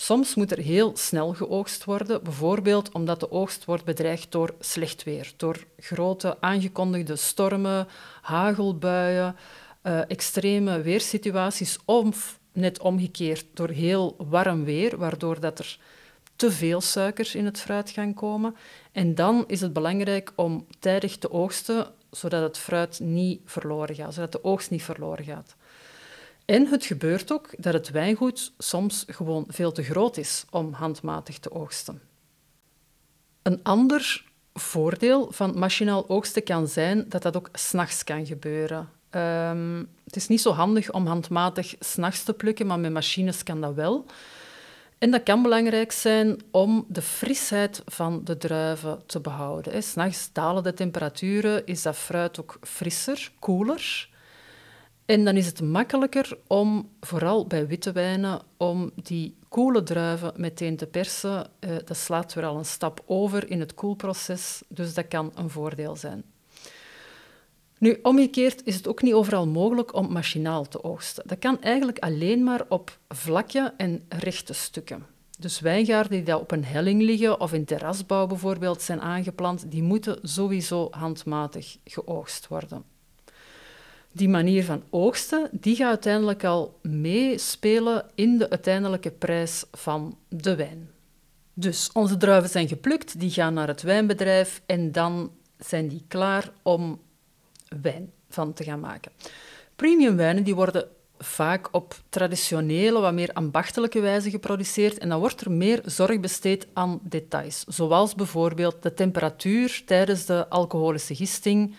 Soms 0.00 0.34
moet 0.34 0.50
er 0.50 0.58
heel 0.58 0.96
snel 0.96 1.32
geoogst 1.32 1.84
worden, 1.84 2.22
bijvoorbeeld 2.22 2.92
omdat 2.92 3.20
de 3.20 3.30
oogst 3.30 3.64
wordt 3.64 3.84
bedreigd 3.84 4.32
door 4.32 4.54
slecht 4.60 5.02
weer, 5.02 5.32
door 5.36 5.64
grote 5.78 6.36
aangekondigde 6.40 7.16
stormen, 7.16 7.88
hagelbuien, 8.22 9.36
uh, 9.82 10.10
extreme 10.10 10.80
weersituaties 10.80 11.78
of 11.84 12.38
net 12.52 12.80
omgekeerd 12.80 13.44
door 13.54 13.68
heel 13.68 14.16
warm 14.18 14.64
weer, 14.64 14.98
waardoor 14.98 15.40
dat 15.40 15.58
er 15.58 15.78
te 16.36 16.50
veel 16.50 16.80
suikers 16.80 17.34
in 17.34 17.44
het 17.44 17.60
fruit 17.60 17.90
gaan 17.90 18.14
komen. 18.14 18.56
En 18.92 19.14
dan 19.14 19.44
is 19.46 19.60
het 19.60 19.72
belangrijk 19.72 20.32
om 20.34 20.66
tijdig 20.78 21.18
te 21.18 21.30
oogsten, 21.30 21.86
zodat 22.10 22.42
het 22.42 22.58
fruit 22.58 23.00
niet 23.00 23.40
verloren 23.44 23.94
gaat, 23.94 24.14
zodat 24.14 24.32
de 24.32 24.44
oogst 24.44 24.70
niet 24.70 24.82
verloren 24.82 25.24
gaat. 25.24 25.56
En 26.50 26.66
het 26.66 26.84
gebeurt 26.84 27.32
ook 27.32 27.48
dat 27.58 27.72
het 27.72 27.90
wijngoed 27.90 28.52
soms 28.58 29.04
gewoon 29.06 29.44
veel 29.48 29.72
te 29.72 29.82
groot 29.82 30.16
is 30.16 30.44
om 30.50 30.72
handmatig 30.72 31.38
te 31.38 31.52
oogsten. 31.52 32.00
Een 33.42 33.60
ander 33.62 34.24
voordeel 34.54 35.28
van 35.32 35.58
machinaal 35.58 36.08
oogsten 36.08 36.42
kan 36.42 36.68
zijn 36.68 37.08
dat 37.08 37.22
dat 37.22 37.36
ook 37.36 37.48
s'nachts 37.52 38.04
kan 38.04 38.26
gebeuren. 38.26 38.88
Um, 39.10 39.88
het 40.04 40.16
is 40.16 40.28
niet 40.28 40.40
zo 40.40 40.50
handig 40.52 40.90
om 40.92 41.06
handmatig 41.06 41.74
s'nachts 41.78 42.22
te 42.22 42.32
plukken, 42.32 42.66
maar 42.66 42.78
met 42.78 42.92
machines 42.92 43.42
kan 43.42 43.60
dat 43.60 43.74
wel. 43.74 44.06
En 44.98 45.10
dat 45.10 45.22
kan 45.22 45.42
belangrijk 45.42 45.92
zijn 45.92 46.40
om 46.50 46.84
de 46.88 47.02
frisheid 47.02 47.82
van 47.86 48.24
de 48.24 48.36
druiven 48.36 49.02
te 49.06 49.20
behouden. 49.20 49.82
S'nachts 49.82 50.32
dalen 50.32 50.62
de 50.62 50.74
temperaturen, 50.74 51.66
is 51.66 51.82
dat 51.82 51.96
fruit 51.96 52.40
ook 52.40 52.58
frisser, 52.60 53.32
koeler. 53.38 54.08
En 55.10 55.24
dan 55.24 55.36
is 55.36 55.46
het 55.46 55.62
makkelijker 55.62 56.38
om, 56.46 56.88
vooral 57.00 57.46
bij 57.46 57.66
witte 57.66 57.92
wijnen, 57.92 58.40
om 58.56 58.90
die 58.94 59.36
koele 59.48 59.82
druiven 59.82 60.32
meteen 60.36 60.76
te 60.76 60.86
persen. 60.86 61.50
Uh, 61.60 61.76
dat 61.84 61.96
slaat 61.96 62.34
weer 62.34 62.44
al 62.44 62.56
een 62.56 62.64
stap 62.64 63.02
over 63.06 63.50
in 63.50 63.60
het 63.60 63.74
koelproces, 63.74 64.62
dus 64.68 64.94
dat 64.94 65.08
kan 65.08 65.32
een 65.34 65.50
voordeel 65.50 65.96
zijn. 65.96 66.24
Nu, 67.78 67.98
omgekeerd 68.02 68.64
is 68.64 68.74
het 68.74 68.88
ook 68.88 69.02
niet 69.02 69.12
overal 69.12 69.46
mogelijk 69.46 69.94
om 69.94 70.12
machinaal 70.12 70.68
te 70.68 70.84
oogsten. 70.84 71.22
Dat 71.26 71.38
kan 71.38 71.62
eigenlijk 71.62 71.98
alleen 71.98 72.44
maar 72.44 72.64
op 72.68 72.98
vlakke 73.08 73.72
en 73.76 74.04
rechte 74.08 74.52
stukken. 74.52 75.06
Dus 75.38 75.60
wijngaarden 75.60 76.12
die 76.12 76.22
daar 76.22 76.40
op 76.40 76.50
een 76.50 76.64
helling 76.64 77.02
liggen 77.02 77.40
of 77.40 77.52
in 77.52 77.64
terrasbouw 77.64 78.26
bijvoorbeeld 78.26 78.82
zijn 78.82 79.00
aangeplant, 79.00 79.70
die 79.70 79.82
moeten 79.82 80.18
sowieso 80.22 80.88
handmatig 80.90 81.76
geoogst 81.84 82.48
worden. 82.48 82.98
Die 84.12 84.28
manier 84.28 84.64
van 84.64 84.82
oogsten 84.90 85.48
die 85.52 85.76
gaat 85.76 85.88
uiteindelijk 85.88 86.44
al 86.44 86.78
meespelen 86.82 88.06
in 88.14 88.38
de 88.38 88.50
uiteindelijke 88.50 89.10
prijs 89.10 89.64
van 89.72 90.18
de 90.28 90.56
wijn. 90.56 90.90
Dus 91.54 91.90
onze 91.92 92.16
druiven 92.16 92.50
zijn 92.50 92.68
geplukt, 92.68 93.20
die 93.20 93.30
gaan 93.30 93.54
naar 93.54 93.68
het 93.68 93.82
wijnbedrijf 93.82 94.62
en 94.66 94.92
dan 94.92 95.30
zijn 95.58 95.88
die 95.88 96.04
klaar 96.08 96.52
om 96.62 97.00
wijn 97.82 98.12
van 98.28 98.52
te 98.52 98.64
gaan 98.64 98.80
maken. 98.80 99.12
Premium 99.76 100.16
wijnen 100.16 100.44
die 100.44 100.54
worden 100.54 100.88
vaak 101.18 101.68
op 101.72 101.94
traditionele, 102.08 103.00
wat 103.00 103.12
meer 103.12 103.32
ambachtelijke 103.32 104.00
wijze 104.00 104.30
geproduceerd 104.30 104.98
en 104.98 105.08
dan 105.08 105.20
wordt 105.20 105.40
er 105.40 105.50
meer 105.50 105.80
zorg 105.84 106.20
besteed 106.20 106.66
aan 106.72 107.00
details, 107.02 107.64
zoals 107.68 108.14
bijvoorbeeld 108.14 108.82
de 108.82 108.94
temperatuur 108.94 109.82
tijdens 109.86 110.24
de 110.24 110.48
alcoholische 110.48 111.14
gisting, 111.14 111.74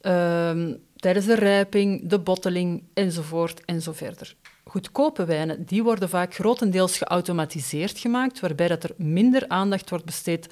ehm, 0.00 0.74
tijdens 1.06 1.26
de 1.26 1.34
rijping, 1.34 2.08
de 2.08 2.18
botteling 2.18 2.82
enzovoort 2.94 3.64
enzoverder. 3.64 4.36
Goedkope 4.64 5.24
wijnen 5.24 5.64
die 5.64 5.82
worden 5.82 6.08
vaak 6.08 6.34
grotendeels 6.34 6.98
geautomatiseerd 6.98 7.98
gemaakt, 7.98 8.40
waarbij 8.40 8.68
dat 8.68 8.84
er 8.84 8.94
minder 8.96 9.48
aandacht 9.48 9.90
wordt 9.90 10.04
besteed 10.04 10.48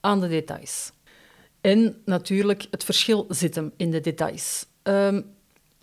aan 0.00 0.20
de 0.20 0.28
details. 0.28 0.92
En 1.60 2.02
natuurlijk, 2.04 2.66
het 2.70 2.84
verschil 2.84 3.26
zit 3.28 3.54
hem 3.54 3.72
in 3.76 3.90
de 3.90 4.00
details. 4.00 4.66
Um, 4.82 5.24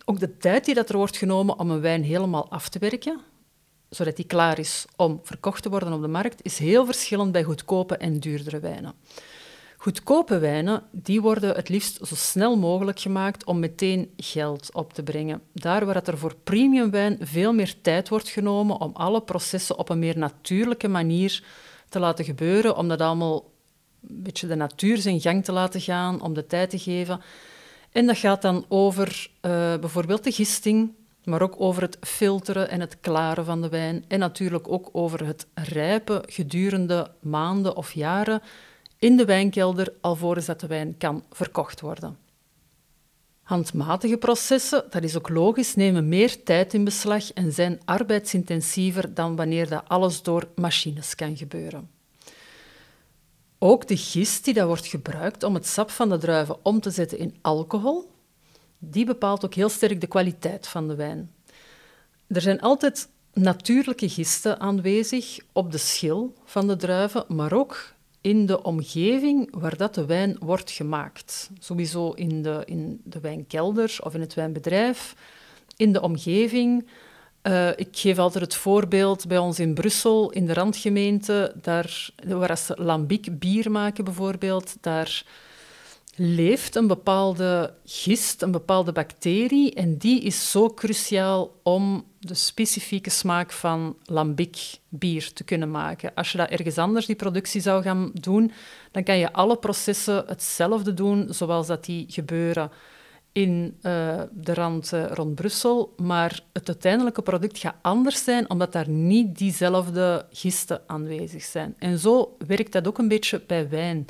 ook 0.04 0.20
de 0.20 0.36
tijd 0.36 0.64
die 0.64 0.74
dat 0.74 0.88
er 0.88 0.96
wordt 0.96 1.16
genomen 1.16 1.58
om 1.58 1.70
een 1.70 1.80
wijn 1.80 2.02
helemaal 2.04 2.50
af 2.50 2.68
te 2.68 2.78
werken, 2.78 3.20
zodat 3.88 4.16
die 4.16 4.26
klaar 4.26 4.58
is 4.58 4.84
om 4.96 5.20
verkocht 5.22 5.62
te 5.62 5.70
worden 5.70 5.92
op 5.92 6.00
de 6.00 6.08
markt, 6.08 6.44
is 6.44 6.58
heel 6.58 6.84
verschillend 6.84 7.32
bij 7.32 7.42
goedkope 7.42 7.96
en 7.96 8.20
duurdere 8.20 8.60
wijnen. 8.60 8.94
Goedkope 9.86 10.38
wijnen 10.38 10.82
die 10.90 11.20
worden 11.20 11.54
het 11.54 11.68
liefst 11.68 12.06
zo 12.06 12.14
snel 12.14 12.56
mogelijk 12.56 13.00
gemaakt 13.00 13.44
om 13.44 13.58
meteen 13.58 14.10
geld 14.16 14.68
op 14.72 14.92
te 14.92 15.02
brengen. 15.02 15.42
Daar 15.52 15.86
waar 15.86 16.02
er 16.06 16.18
voor 16.18 16.36
premium 16.44 16.90
wijn 16.90 17.18
veel 17.20 17.52
meer 17.52 17.74
tijd 17.82 18.08
wordt 18.08 18.28
genomen 18.28 18.80
om 18.80 18.90
alle 18.94 19.22
processen 19.22 19.78
op 19.78 19.88
een 19.88 19.98
meer 19.98 20.18
natuurlijke 20.18 20.88
manier 20.88 21.44
te 21.88 21.98
laten 21.98 22.24
gebeuren, 22.24 22.76
om 22.76 22.88
dat 22.88 23.00
allemaal 23.00 23.50
een 24.08 24.22
beetje 24.22 24.46
de 24.46 24.54
natuur 24.54 24.98
zijn 24.98 25.20
gang 25.20 25.44
te 25.44 25.52
laten 25.52 25.80
gaan, 25.80 26.20
om 26.20 26.34
de 26.34 26.46
tijd 26.46 26.70
te 26.70 26.78
geven. 26.78 27.20
En 27.92 28.06
dat 28.06 28.18
gaat 28.18 28.42
dan 28.42 28.64
over 28.68 29.30
uh, 29.42 29.50
bijvoorbeeld 29.76 30.24
de 30.24 30.32
gisting, 30.32 30.92
maar 31.24 31.42
ook 31.42 31.54
over 31.58 31.82
het 31.82 31.98
filteren 32.00 32.70
en 32.70 32.80
het 32.80 32.96
klaren 33.00 33.44
van 33.44 33.62
de 33.62 33.68
wijn. 33.68 34.04
En 34.08 34.18
natuurlijk 34.18 34.68
ook 34.68 34.88
over 34.92 35.26
het 35.26 35.46
rijpen 35.54 36.22
gedurende 36.26 37.10
maanden 37.20 37.76
of 37.76 37.92
jaren 37.92 38.42
in 38.98 39.16
de 39.16 39.24
wijnkelder 39.24 39.92
alvorens 40.00 40.46
dat 40.46 40.60
de 40.60 40.66
wijn 40.66 40.96
kan 40.98 41.24
verkocht 41.30 41.80
worden. 41.80 42.18
Handmatige 43.42 44.16
processen, 44.16 44.84
dat 44.90 45.02
is 45.02 45.16
ook 45.16 45.28
logisch, 45.28 45.74
nemen 45.74 46.08
meer 46.08 46.42
tijd 46.42 46.74
in 46.74 46.84
beslag 46.84 47.32
en 47.32 47.52
zijn 47.52 47.80
arbeidsintensiever 47.84 49.14
dan 49.14 49.36
wanneer 49.36 49.68
dat 49.68 49.88
alles 49.88 50.22
door 50.22 50.48
machines 50.54 51.14
kan 51.14 51.36
gebeuren. 51.36 51.90
Ook 53.58 53.86
de 53.86 53.96
gist 53.96 54.44
die 54.44 54.64
wordt 54.64 54.86
gebruikt 54.86 55.42
om 55.42 55.54
het 55.54 55.66
sap 55.66 55.90
van 55.90 56.08
de 56.08 56.18
druiven 56.18 56.56
om 56.62 56.80
te 56.80 56.90
zetten 56.90 57.18
in 57.18 57.36
alcohol, 57.40 58.10
die 58.78 59.04
bepaalt 59.04 59.44
ook 59.44 59.54
heel 59.54 59.68
sterk 59.68 60.00
de 60.00 60.06
kwaliteit 60.06 60.68
van 60.68 60.88
de 60.88 60.94
wijn. 60.94 61.30
Er 62.26 62.40
zijn 62.40 62.60
altijd 62.60 63.08
natuurlijke 63.32 64.08
gisten 64.08 64.60
aanwezig 64.60 65.38
op 65.52 65.72
de 65.72 65.78
schil 65.78 66.34
van 66.44 66.66
de 66.66 66.76
druiven, 66.76 67.24
maar 67.28 67.52
ook 67.52 67.94
in 68.26 68.46
de 68.46 68.62
omgeving 68.62 69.48
waar 69.50 69.76
dat 69.76 69.94
de 69.94 70.06
wijn 70.06 70.36
wordt 70.40 70.70
gemaakt. 70.70 71.50
Sowieso 71.58 72.10
in 72.10 72.42
de, 72.42 72.62
in 72.64 73.00
de 73.04 73.20
wijnkelder 73.20 73.96
of 74.00 74.14
in 74.14 74.20
het 74.20 74.34
wijnbedrijf, 74.34 75.14
in 75.76 75.92
de 75.92 76.00
omgeving. 76.00 76.86
Uh, 77.42 77.68
ik 77.68 77.88
geef 77.90 78.18
altijd 78.18 78.44
het 78.44 78.54
voorbeeld 78.54 79.26
bij 79.26 79.38
ons 79.38 79.58
in 79.58 79.74
Brussel, 79.74 80.30
in 80.30 80.46
de 80.46 80.54
randgemeente, 80.54 81.54
daar, 81.62 82.10
waar 82.26 82.58
ze 82.58 82.74
lambiek 82.78 83.38
bier 83.38 83.70
maken 83.70 84.04
bijvoorbeeld, 84.04 84.76
daar 84.80 85.24
leeft 86.16 86.74
een 86.74 86.86
bepaalde 86.86 87.74
gist, 87.84 88.42
een 88.42 88.50
bepaalde 88.50 88.92
bacterie, 88.92 89.74
en 89.74 89.96
die 89.96 90.20
is 90.20 90.50
zo 90.50 90.74
cruciaal 90.74 91.54
om 91.62 92.04
de 92.18 92.34
specifieke 92.34 93.10
smaak 93.10 93.52
van 93.52 93.96
lambic 94.04 94.78
bier 94.88 95.32
te 95.32 95.44
kunnen 95.44 95.70
maken. 95.70 96.14
Als 96.14 96.32
je 96.32 96.38
dat 96.38 96.48
ergens 96.48 96.78
anders, 96.78 97.06
die 97.06 97.16
productie 97.16 97.60
zou 97.60 97.82
gaan 97.82 98.10
doen, 98.14 98.52
dan 98.90 99.02
kan 99.02 99.18
je 99.18 99.32
alle 99.32 99.56
processen 99.56 100.24
hetzelfde 100.26 100.94
doen 100.94 101.26
zoals 101.30 101.66
dat 101.66 101.84
die 101.84 102.04
gebeuren 102.08 102.70
in 103.32 103.76
uh, 103.82 104.22
de 104.32 104.54
rand 104.54 104.92
uh, 104.92 105.06
rond 105.06 105.34
Brussel, 105.34 105.94
maar 105.96 106.40
het 106.52 106.68
uiteindelijke 106.68 107.22
product 107.22 107.58
gaat 107.58 107.74
anders 107.82 108.24
zijn, 108.24 108.50
omdat 108.50 108.72
daar 108.72 108.88
niet 108.88 109.38
diezelfde 109.38 110.26
gisten 110.30 110.80
aanwezig 110.86 111.42
zijn. 111.42 111.74
En 111.78 111.98
zo 111.98 112.36
werkt 112.46 112.72
dat 112.72 112.88
ook 112.88 112.98
een 112.98 113.08
beetje 113.08 113.42
bij 113.46 113.68
wijn. 113.68 114.06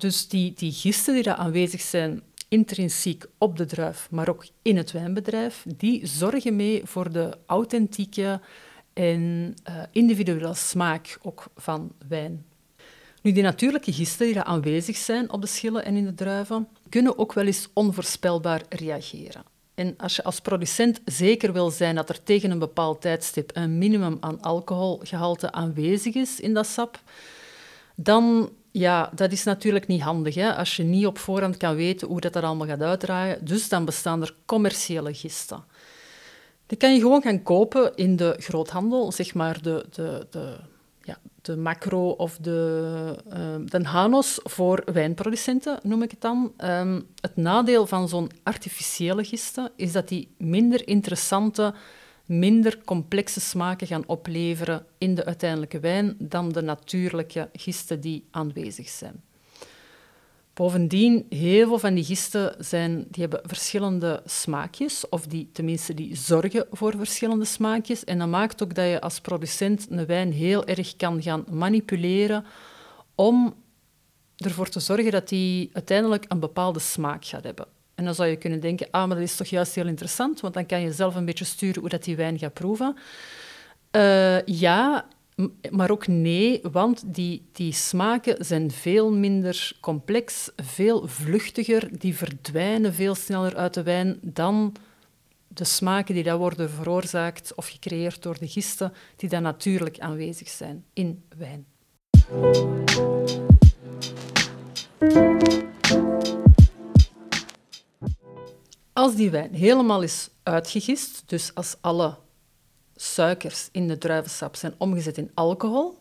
Dus 0.00 0.28
die, 0.28 0.52
die 0.52 0.72
gisten 0.72 1.14
die 1.14 1.22
daar 1.22 1.34
aanwezig 1.34 1.80
zijn, 1.80 2.22
intrinsiek 2.48 3.24
op 3.38 3.56
de 3.56 3.66
druif, 3.66 4.08
maar 4.10 4.28
ook 4.28 4.46
in 4.62 4.76
het 4.76 4.92
wijnbedrijf, 4.92 5.64
die 5.76 6.06
zorgen 6.06 6.56
mee 6.56 6.82
voor 6.84 7.12
de 7.12 7.38
authentieke 7.46 8.40
en 8.92 9.54
uh, 9.68 9.82
individuele 9.92 10.54
smaak 10.54 11.18
ook 11.22 11.44
van 11.56 11.92
wijn. 12.08 12.44
Nu, 13.22 13.32
die 13.32 13.42
natuurlijke 13.42 13.92
gisten 13.92 14.26
die 14.26 14.40
aanwezig 14.40 14.96
zijn 14.96 15.32
op 15.32 15.40
de 15.40 15.46
schillen 15.46 15.84
en 15.84 15.96
in 15.96 16.04
de 16.04 16.14
druiven, 16.14 16.68
kunnen 16.88 17.18
ook 17.18 17.32
wel 17.32 17.46
eens 17.46 17.68
onvoorspelbaar 17.72 18.62
reageren. 18.68 19.42
En 19.74 19.94
als 19.96 20.16
je 20.16 20.24
als 20.24 20.40
producent 20.40 21.00
zeker 21.04 21.52
wil 21.52 21.70
zijn 21.70 21.94
dat 21.94 22.08
er 22.08 22.22
tegen 22.22 22.50
een 22.50 22.58
bepaald 22.58 23.00
tijdstip 23.00 23.50
een 23.54 23.78
minimum 23.78 24.16
aan 24.20 24.40
alcoholgehalte 24.40 25.52
aanwezig 25.52 26.14
is 26.14 26.40
in 26.40 26.54
dat 26.54 26.66
sap, 26.66 27.00
dan 27.94 28.50
ja, 28.70 29.10
dat 29.14 29.32
is 29.32 29.44
natuurlijk 29.44 29.86
niet 29.86 30.02
handig 30.02 30.34
hè? 30.34 30.54
als 30.54 30.76
je 30.76 30.82
niet 30.82 31.06
op 31.06 31.18
voorhand 31.18 31.56
kan 31.56 31.74
weten 31.74 32.08
hoe 32.08 32.20
dat 32.20 32.36
er 32.36 32.44
allemaal 32.44 32.66
gaat 32.66 32.82
uitdraaien. 32.82 33.44
Dus 33.44 33.68
dan 33.68 33.84
bestaan 33.84 34.22
er 34.22 34.34
commerciële 34.44 35.14
gisten. 35.14 35.64
Die 36.66 36.78
kan 36.78 36.94
je 36.94 37.00
gewoon 37.00 37.22
gaan 37.22 37.42
kopen 37.42 37.94
in 37.94 38.16
de 38.16 38.34
groothandel, 38.38 39.12
zeg 39.12 39.34
maar 39.34 39.62
de, 39.62 39.86
de, 39.90 40.26
de 40.30 40.56
de 41.42 41.56
macro 41.56 42.10
of 42.10 42.36
de, 42.36 43.14
uh, 43.28 43.34
de 43.64 43.84
hanos 43.84 44.40
voor 44.42 44.82
wijnproducenten, 44.92 45.78
noem 45.82 46.02
ik 46.02 46.10
het 46.10 46.20
dan. 46.20 46.52
Um, 46.64 47.06
het 47.20 47.36
nadeel 47.36 47.86
van 47.86 48.08
zo'n 48.08 48.30
artificiële 48.42 49.24
gisten 49.24 49.70
is 49.76 49.92
dat 49.92 50.08
die 50.08 50.34
minder 50.38 50.88
interessante, 50.88 51.74
minder 52.30 52.78
complexe 52.84 53.40
smaken 53.40 53.86
gaan 53.86 54.06
opleveren 54.06 54.86
in 54.98 55.14
de 55.14 55.24
uiteindelijke 55.24 55.80
wijn 55.80 56.16
dan 56.18 56.52
de 56.52 56.62
natuurlijke 56.62 57.48
gisten 57.52 58.00
die 58.00 58.24
aanwezig 58.30 58.88
zijn. 58.88 59.22
Bovendien, 60.54 61.26
heel 61.28 61.66
veel 61.66 61.78
van 61.78 61.94
die 61.94 62.04
gisten 62.04 62.54
zijn, 62.58 63.06
die 63.10 63.22
hebben 63.22 63.40
verschillende 63.44 64.22
smaakjes, 64.24 65.08
of 65.08 65.26
die, 65.26 65.48
tenminste 65.52 65.94
die 65.94 66.16
zorgen 66.16 66.66
voor 66.70 66.94
verschillende 66.96 67.44
smaakjes. 67.44 68.04
En 68.04 68.18
dat 68.18 68.28
maakt 68.28 68.62
ook 68.62 68.74
dat 68.74 68.88
je 68.88 69.00
als 69.00 69.20
producent 69.20 69.86
een 69.90 70.06
wijn 70.06 70.32
heel 70.32 70.64
erg 70.66 70.96
kan 70.96 71.22
gaan 71.22 71.44
manipuleren 71.50 72.44
om 73.14 73.54
ervoor 74.36 74.68
te 74.68 74.80
zorgen 74.80 75.10
dat 75.10 75.28
die 75.28 75.70
uiteindelijk 75.72 76.24
een 76.28 76.40
bepaalde 76.40 76.78
smaak 76.78 77.24
gaat 77.24 77.44
hebben. 77.44 77.79
En 78.00 78.06
dan 78.06 78.14
zou 78.14 78.28
je 78.28 78.36
kunnen 78.36 78.60
denken, 78.60 78.88
ah, 78.90 79.06
maar 79.06 79.16
dat 79.16 79.26
is 79.26 79.36
toch 79.36 79.46
juist 79.46 79.74
heel 79.74 79.86
interessant, 79.86 80.40
want 80.40 80.54
dan 80.54 80.66
kan 80.66 80.80
je 80.80 80.92
zelf 80.92 81.14
een 81.14 81.24
beetje 81.24 81.44
sturen 81.44 81.80
hoe 81.80 81.88
dat 81.88 82.04
die 82.04 82.16
wijn 82.16 82.38
gaat 82.38 82.54
proeven. 82.54 82.96
Uh, 83.96 84.42
ja, 84.42 85.06
maar 85.70 85.90
ook 85.90 86.06
nee, 86.06 86.60
want 86.72 87.02
die, 87.06 87.48
die 87.52 87.72
smaken 87.72 88.44
zijn 88.44 88.70
veel 88.70 89.12
minder 89.12 89.72
complex, 89.80 90.50
veel 90.56 91.08
vluchtiger, 91.08 91.88
die 91.98 92.16
verdwijnen 92.16 92.94
veel 92.94 93.14
sneller 93.14 93.56
uit 93.56 93.74
de 93.74 93.82
wijn 93.82 94.18
dan 94.22 94.74
de 95.48 95.64
smaken 95.64 96.14
die 96.14 96.24
daar 96.24 96.38
worden 96.38 96.70
veroorzaakt 96.70 97.54
of 97.54 97.68
gecreëerd 97.68 98.22
door 98.22 98.38
de 98.38 98.48
gisten 98.48 98.92
die 99.16 99.28
dan 99.28 99.42
natuurlijk 99.42 99.98
aanwezig 99.98 100.48
zijn 100.48 100.84
in 100.92 101.22
wijn. 101.36 101.66
Als 109.00 109.14
die 109.14 109.30
wijn 109.30 109.54
helemaal 109.54 110.02
is 110.02 110.30
uitgegist, 110.42 111.22
dus 111.26 111.54
als 111.54 111.76
alle 111.80 112.16
suikers 112.96 113.68
in 113.72 113.88
de 113.88 113.98
druivensap 113.98 114.56
zijn 114.56 114.74
omgezet 114.78 115.18
in 115.18 115.30
alcohol, 115.34 115.98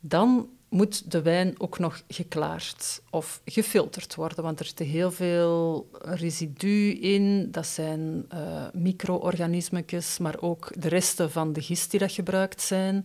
dan 0.00 0.48
moet 0.68 1.10
de 1.10 1.22
wijn 1.22 1.54
ook 1.60 1.78
nog 1.78 2.02
geklaard 2.08 3.02
of 3.10 3.40
gefilterd 3.44 4.14
worden, 4.14 4.44
want 4.44 4.60
er 4.60 4.66
zit 4.66 4.78
heel 4.78 5.12
veel 5.12 5.88
residu 5.92 6.90
in. 6.90 7.50
Dat 7.50 7.66
zijn 7.66 8.26
uh, 8.34 8.66
micro-organismetjes, 8.72 10.18
maar 10.18 10.40
ook 10.40 10.82
de 10.82 10.88
resten 10.88 11.30
van 11.30 11.52
de 11.52 11.62
gist 11.62 11.90
die 11.90 12.00
dat 12.00 12.12
gebruikt 12.12 12.62
zijn. 12.62 13.04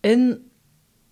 En 0.00 0.50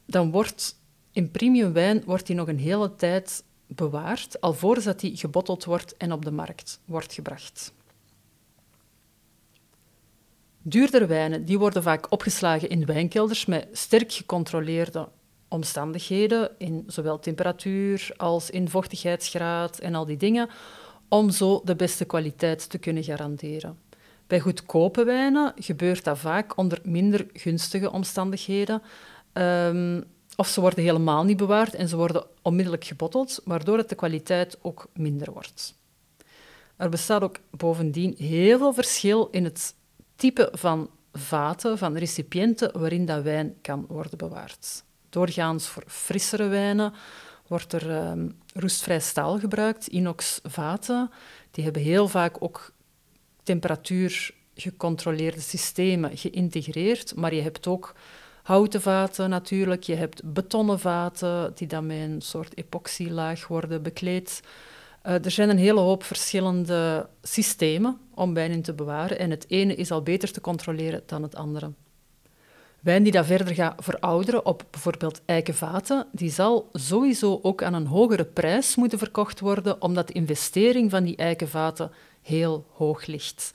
dan 0.06 0.30
wordt 0.30 0.80
in 1.12 1.30
premium 1.30 1.72
wijn 1.72 2.02
wordt 2.04 2.26
die 2.26 2.36
nog 2.36 2.48
een 2.48 2.58
hele 2.58 2.94
tijd 2.94 3.44
bewaard, 3.68 4.40
alvorens 4.40 4.84
dat 4.84 5.00
die 5.00 5.16
gebotteld 5.16 5.64
wordt 5.64 5.96
en 5.96 6.12
op 6.12 6.25
de 6.25 6.30
markt 6.30 6.80
wordt 6.84 7.12
gebracht. 7.12 7.72
Duurdere 10.62 11.06
wijnen 11.06 11.44
die 11.44 11.58
worden 11.58 11.82
vaak 11.82 12.12
opgeslagen 12.12 12.68
in 12.68 12.87
wijnkelders 12.87 13.46
met 13.46 13.68
sterk 13.72 14.12
gecontroleerde 14.12 15.08
omstandigheden, 15.48 16.50
in 16.58 16.84
zowel 16.87 17.18
temperatuur 17.18 18.10
als 18.16 18.50
in 18.50 18.68
vochtigheidsgraad 18.68 19.78
en 19.78 19.94
al 19.94 20.04
die 20.04 20.16
dingen, 20.16 20.48
om 21.08 21.30
zo 21.30 21.60
de 21.64 21.76
beste 21.76 22.04
kwaliteit 22.04 22.70
te 22.70 22.78
kunnen 22.78 23.04
garanderen. 23.04 23.78
Bij 24.26 24.40
goedkope 24.40 25.04
wijnen 25.04 25.52
gebeurt 25.56 26.04
dat 26.04 26.18
vaak 26.18 26.56
onder 26.56 26.80
minder 26.82 27.26
gunstige 27.32 27.90
omstandigheden. 27.90 28.82
Um, 29.32 30.04
of 30.40 30.49
ze 30.49 30.61
worden 30.61 30.85
helemaal 30.85 31.25
niet 31.25 31.37
bewaard 31.37 31.75
en 31.75 31.88
ze 31.88 31.97
worden 31.97 32.26
onmiddellijk 32.42 32.85
gebotteld, 32.85 33.40
waardoor 33.45 33.78
het 33.78 33.88
de 33.88 33.95
kwaliteit 33.95 34.59
ook 34.62 34.88
minder 34.95 35.33
wordt. 35.33 35.75
Er 36.76 36.88
bestaat 36.88 37.23
ook 37.23 37.37
bovendien 37.50 38.14
heel 38.18 38.59
veel 38.59 38.73
verschil 38.73 39.28
in 39.30 39.45
het 39.45 39.75
type 40.16 40.49
van 40.52 40.90
vaten, 41.12 41.78
van 41.78 41.97
recipiënten 41.97 42.78
waarin 42.78 43.07
dat 43.07 43.23
wijn 43.23 43.57
kan 43.62 43.85
worden 43.88 44.18
bewaard. 44.18 44.85
Doorgaans 45.09 45.66
voor 45.66 45.85
frissere 45.87 46.47
wijnen 46.47 46.92
wordt 47.47 47.73
er 47.73 48.11
um, 48.11 48.38
roestvrij 48.54 49.00
staal 49.00 49.38
gebruikt, 49.38 49.87
inox 49.87 50.40
vaten. 50.42 51.11
Die 51.50 51.64
hebben 51.64 51.83
heel 51.83 52.09
vaak 52.09 52.37
ook 52.42 52.73
temperatuur 53.42 54.35
gecontroleerde 54.54 55.40
systemen 55.40 56.16
geïntegreerd, 56.16 57.14
maar 57.16 57.35
je 57.35 57.42
hebt 57.42 57.66
ook 57.66 57.95
houten 58.48 58.80
vaten 58.80 59.30
natuurlijk, 59.30 59.82
je 59.82 59.94
hebt 59.94 60.32
betonnen 60.32 60.78
vaten 60.78 61.52
die 61.54 61.66
dan 61.66 61.86
met 61.86 61.96
een 61.96 62.22
soort 62.22 62.56
epoxylaag 62.56 63.46
worden 63.46 63.82
bekleed. 63.82 64.40
Uh, 65.06 65.24
er 65.24 65.30
zijn 65.30 65.48
een 65.48 65.58
hele 65.58 65.80
hoop 65.80 66.02
verschillende 66.02 67.08
systemen 67.22 67.98
om 68.14 68.34
wijn 68.34 68.50
in 68.50 68.62
te 68.62 68.72
bewaren 68.72 69.18
en 69.18 69.30
het 69.30 69.44
ene 69.48 69.74
is 69.74 69.90
al 69.90 70.02
beter 70.02 70.32
te 70.32 70.40
controleren 70.40 71.02
dan 71.06 71.22
het 71.22 71.34
andere. 71.34 71.72
Wijn 72.80 73.02
die 73.02 73.12
dat 73.12 73.26
verder 73.26 73.54
gaat 73.54 73.84
verouderen 73.84 74.46
op 74.46 74.64
bijvoorbeeld 74.70 75.20
eikenvaten, 75.24 76.06
die 76.12 76.30
zal 76.30 76.68
sowieso 76.72 77.38
ook 77.42 77.62
aan 77.62 77.74
een 77.74 77.86
hogere 77.86 78.24
prijs 78.24 78.76
moeten 78.76 78.98
verkocht 78.98 79.40
worden, 79.40 79.82
omdat 79.82 80.06
de 80.06 80.14
investering 80.14 80.90
van 80.90 81.04
die 81.04 81.16
eikenvaten 81.16 81.90
heel 82.22 82.66
hoog 82.72 83.06
ligt. 83.06 83.52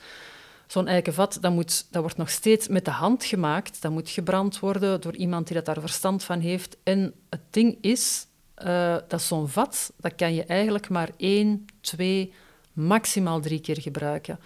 Zo'n 0.73 0.87
eikenvat 0.87 1.37
dat 1.41 1.51
moet, 1.51 1.85
dat 1.91 2.01
wordt 2.01 2.17
nog 2.17 2.29
steeds 2.29 2.67
met 2.67 2.85
de 2.85 2.91
hand 2.91 3.25
gemaakt. 3.25 3.81
Dat 3.81 3.91
moet 3.91 4.09
gebrand 4.09 4.59
worden 4.59 5.01
door 5.01 5.15
iemand 5.15 5.47
die 5.47 5.55
dat 5.55 5.65
daar 5.65 5.79
verstand 5.79 6.23
van 6.23 6.39
heeft. 6.39 6.77
En 6.83 7.13
het 7.29 7.41
ding 7.49 7.77
is, 7.81 8.27
uh, 8.65 8.95
dat 9.07 9.21
zo'n 9.21 9.49
vat, 9.49 9.93
dat 9.97 10.15
kan 10.15 10.33
je 10.33 10.43
eigenlijk 10.43 10.89
maar 10.89 11.09
één, 11.17 11.65
twee, 11.81 12.33
maximaal 12.73 13.39
drie 13.39 13.59
keer 13.59 13.81
gebruiken. 13.81 14.39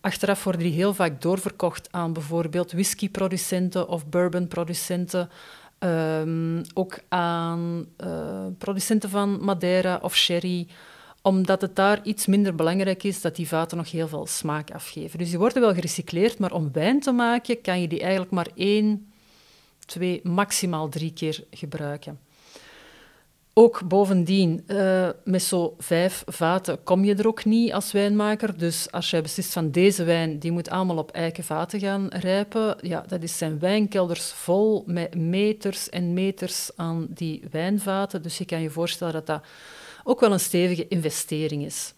Achteraf 0.00 0.44
worden 0.44 0.62
die 0.62 0.72
heel 0.72 0.94
vaak 0.94 1.20
doorverkocht 1.22 1.92
aan 1.92 2.12
bijvoorbeeld 2.12 2.72
whiskyproducenten 2.72 3.88
of 3.88 4.06
bourbonproducenten. 4.06 5.30
Um, 5.78 6.62
ook 6.74 6.98
aan 7.08 7.86
uh, 8.04 8.46
producenten 8.58 9.10
van 9.10 9.44
Madeira 9.44 9.98
of 10.02 10.16
sherry 10.16 10.68
omdat 11.26 11.60
het 11.60 11.76
daar 11.76 12.00
iets 12.02 12.26
minder 12.26 12.54
belangrijk 12.54 13.02
is 13.02 13.20
dat 13.20 13.36
die 13.36 13.48
vaten 13.48 13.76
nog 13.76 13.90
heel 13.90 14.08
veel 14.08 14.26
smaak 14.26 14.70
afgeven. 14.70 15.18
Dus 15.18 15.28
die 15.28 15.38
worden 15.38 15.62
wel 15.62 15.74
gerecycleerd, 15.74 16.38
maar 16.38 16.52
om 16.52 16.72
wijn 16.72 17.00
te 17.00 17.12
maken 17.12 17.60
kan 17.60 17.80
je 17.80 17.88
die 17.88 18.00
eigenlijk 18.00 18.30
maar 18.30 18.48
één, 18.54 19.12
twee, 19.86 20.20
maximaal 20.22 20.88
drie 20.88 21.12
keer 21.12 21.44
gebruiken. 21.50 22.18
Ook 23.52 23.88
bovendien, 23.88 24.64
uh, 24.66 25.08
met 25.24 25.42
zo 25.42 25.74
vijf 25.78 26.22
vaten 26.26 26.82
kom 26.82 27.04
je 27.04 27.14
er 27.14 27.26
ook 27.26 27.44
niet 27.44 27.72
als 27.72 27.92
wijnmaker. 27.92 28.58
Dus 28.58 28.90
als 28.90 29.10
jij 29.10 29.22
beslist 29.22 29.52
van 29.52 29.70
deze 29.70 30.04
wijn, 30.04 30.38
die 30.38 30.52
moet 30.52 30.70
allemaal 30.70 30.98
op 30.98 31.10
eiken 31.10 31.44
vaten 31.44 31.80
gaan 31.80 32.08
rijpen, 32.08 32.76
ja, 32.80 33.04
dat 33.08 33.22
is 33.22 33.38
zijn 33.38 33.58
wijnkelders 33.58 34.32
vol 34.32 34.82
met 34.86 35.14
meters 35.14 35.88
en 35.88 36.12
meters 36.12 36.70
aan 36.76 37.06
die 37.10 37.42
wijnvaten. 37.50 38.22
Dus 38.22 38.38
je 38.38 38.44
kan 38.44 38.60
je 38.60 38.70
voorstellen 38.70 39.12
dat 39.12 39.26
dat 39.26 39.42
ook 40.06 40.20
wel 40.20 40.32
een 40.32 40.40
stevige 40.40 40.88
investering 40.88 41.64
is. 41.64 41.94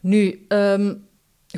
Nu, 0.00 0.46
um, 0.48 1.06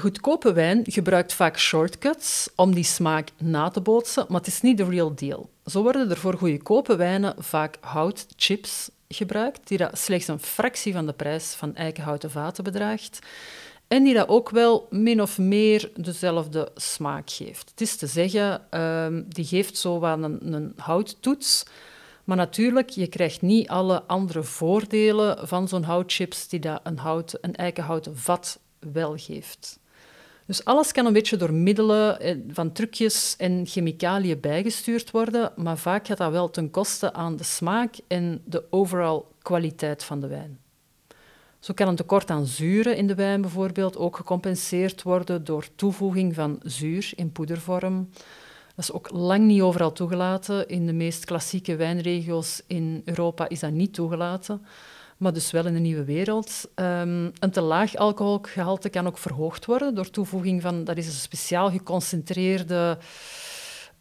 goedkope 0.01 0.53
wijn 0.53 0.83
gebruikt 0.85 1.33
vaak 1.33 1.59
shortcuts 1.59 2.49
om 2.57 2.75
die 2.75 2.85
smaak 2.85 3.29
na 3.39 3.69
te 3.69 3.81
bootsen, 3.81 4.25
maar 4.29 4.39
het 4.39 4.49
is 4.49 4.61
niet 4.61 4.77
de 4.77 4.85
real 4.85 5.15
deal. 5.15 5.51
Zo 5.65 5.83
worden 5.83 6.11
er 6.11 6.17
voor 6.17 6.35
goedkope 6.35 6.97
wijnen 6.97 7.35
vaak 7.39 7.77
houtchips 7.81 8.91
gebruikt, 9.09 9.69
die 9.69 9.79
dat 9.79 9.99
slechts 9.99 10.29
een 10.29 10.41
fractie 10.41 10.93
van 10.93 11.07
de 11.07 11.13
prijs 11.13 11.55
van 11.55 11.75
eikenhouten 11.75 12.31
vaten 12.31 12.65
bedraagt 12.65 13.19
en 13.89 14.05
die 14.05 14.15
dat 14.15 14.29
ook 14.29 14.51
wel 14.51 14.87
min 14.91 15.23
of 15.23 15.39
meer 15.39 15.91
dezelfde 15.95 16.71
smaak 16.75 17.31
geeft. 17.31 17.71
Het 17.71 17.81
is 17.81 17.97
te 17.97 18.07
zeggen, 18.07 18.81
um, 18.81 19.27
die 19.29 19.45
geeft 19.45 19.77
zo 19.77 19.99
wat 19.99 20.23
een, 20.23 20.53
een 20.53 20.73
houttoets, 20.77 21.65
maar 22.29 22.37
natuurlijk, 22.37 22.89
je 22.89 23.07
krijgt 23.07 23.43
niet 23.43 23.69
alle 23.69 24.03
andere 24.03 24.43
voordelen 24.43 25.49
van 25.49 25.69
zo'n 25.69 25.83
houtchips 25.83 26.49
die 26.49 26.61
dat 26.61 26.81
een, 26.83 26.99
hout, 26.99 27.39
een 27.41 27.55
eikenhouten 27.55 28.17
vat 28.17 28.61
wel 28.79 29.17
geeft. 29.17 29.79
Dus 30.47 30.65
alles 30.65 30.93
kan 30.93 31.07
een 31.07 31.13
beetje 31.13 31.37
door 31.37 31.53
middelen 31.53 32.21
eh, 32.21 32.37
van 32.49 32.73
trucjes 32.73 33.35
en 33.37 33.67
chemicaliën 33.67 34.41
bijgestuurd 34.41 35.11
worden, 35.11 35.53
maar 35.57 35.79
vaak 35.79 36.07
gaat 36.07 36.17
dat 36.17 36.31
wel 36.31 36.51
ten 36.51 36.71
koste 36.71 37.13
aan 37.13 37.37
de 37.37 37.45
smaak 37.45 37.95
en 38.09 38.43
de 38.45 38.65
overall 38.71 39.23
kwaliteit 39.43 40.05
van 40.05 40.21
de 40.21 40.27
wijn. 40.27 40.59
Zo 41.59 41.75
kan 41.75 41.89
een 41.89 41.97
tekort 41.97 42.31
aan 42.31 42.47
zuren 42.47 42.97
in 42.97 43.07
de 43.07 43.15
wijn 43.15 43.41
bijvoorbeeld 43.41 43.97
ook 43.97 44.17
gecompenseerd 44.17 45.03
worden 45.03 45.45
door 45.45 45.67
toevoeging 45.75 46.35
van 46.35 46.61
zuur 46.63 47.13
in 47.15 47.33
poedervorm, 47.33 48.09
dat 48.79 48.89
is 48.89 48.93
ook 48.93 49.11
lang 49.11 49.47
niet 49.47 49.61
overal 49.61 49.93
toegelaten. 49.93 50.69
In 50.69 50.87
de 50.87 50.93
meest 50.93 51.25
klassieke 51.25 51.77
wijnregio's 51.77 52.63
in 52.67 53.03
Europa 53.05 53.49
is 53.49 53.61
dat 53.61 53.71
niet 53.71 53.95
toegelaten, 53.95 54.67
maar 55.17 55.33
dus 55.33 55.51
wel 55.51 55.67
in 55.67 55.75
de 55.75 55.81
nieuwe 55.81 56.05
wereld. 56.05 56.69
Um, 56.75 57.33
een 57.39 57.51
te 57.51 57.61
laag 57.61 57.97
alcoholgehalte 57.97 58.89
kan 58.89 59.07
ook 59.07 59.19
verhoogd 59.19 59.65
worden 59.65 59.95
door 59.95 60.11
toevoeging 60.11 60.63
van, 60.63 60.85
dat 60.85 60.97
is 60.97 61.07
een 61.07 61.13
speciaal 61.13 61.71
geconcentreerde 61.71 62.99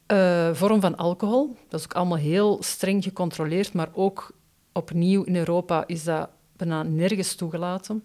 uh, 0.08 0.54
vorm 0.54 0.82
van 0.82 0.98
alcohol. 0.98 1.56
Dat 1.70 1.80
is 1.80 1.86
ook 1.86 1.96
allemaal 1.96 2.18
heel 2.18 2.58
streng 2.64 3.04
gecontroleerd, 3.04 3.74
maar 3.74 3.90
ook 3.94 4.32
opnieuw 4.74 5.24
in 5.24 5.36
Europa 5.36 5.84
is 5.88 6.04
dat 6.04 6.30
bijna 6.58 6.84
nergens 6.84 7.36
toegelaten. 7.36 8.04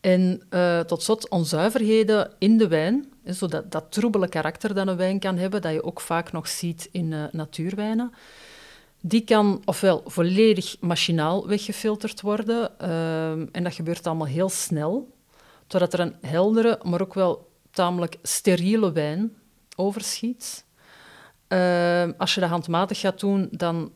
En 0.00 0.42
uh, 0.50 0.80
tot 0.80 1.02
slot 1.02 1.28
onzuiverheden 1.28 2.30
in 2.38 2.58
de 2.58 2.68
wijn, 2.68 3.12
zo 3.32 3.46
dat, 3.46 3.86
troebele 3.88 4.28
karakter 4.28 4.74
dat 4.74 4.86
een 4.86 4.96
wijn 4.96 5.18
kan 5.18 5.36
hebben, 5.36 5.62
dat 5.62 5.72
je 5.72 5.84
ook 5.84 6.00
vaak 6.00 6.32
nog 6.32 6.48
ziet 6.48 6.88
in 6.92 7.10
uh, 7.10 7.24
natuurwijnen. 7.32 8.12
Die 9.00 9.24
kan 9.24 9.62
ofwel 9.64 10.02
volledig 10.06 10.76
machinaal 10.80 11.48
weggefilterd 11.48 12.20
worden, 12.20 12.70
uh, 12.82 13.30
en 13.30 13.62
dat 13.62 13.74
gebeurt 13.74 14.06
allemaal 14.06 14.26
heel 14.26 14.48
snel, 14.48 15.14
totdat 15.66 15.92
er 15.92 16.00
een 16.00 16.16
heldere, 16.20 16.80
maar 16.82 17.00
ook 17.00 17.14
wel 17.14 17.48
tamelijk 17.70 18.16
steriele 18.22 18.92
wijn 18.92 19.32
overschiet. 19.76 20.64
als 22.18 22.34
je 22.34 22.40
dat 22.40 22.48
handmatig 22.48 23.00
gaat 23.00 23.20
doen, 23.20 23.48
dan 23.50 23.92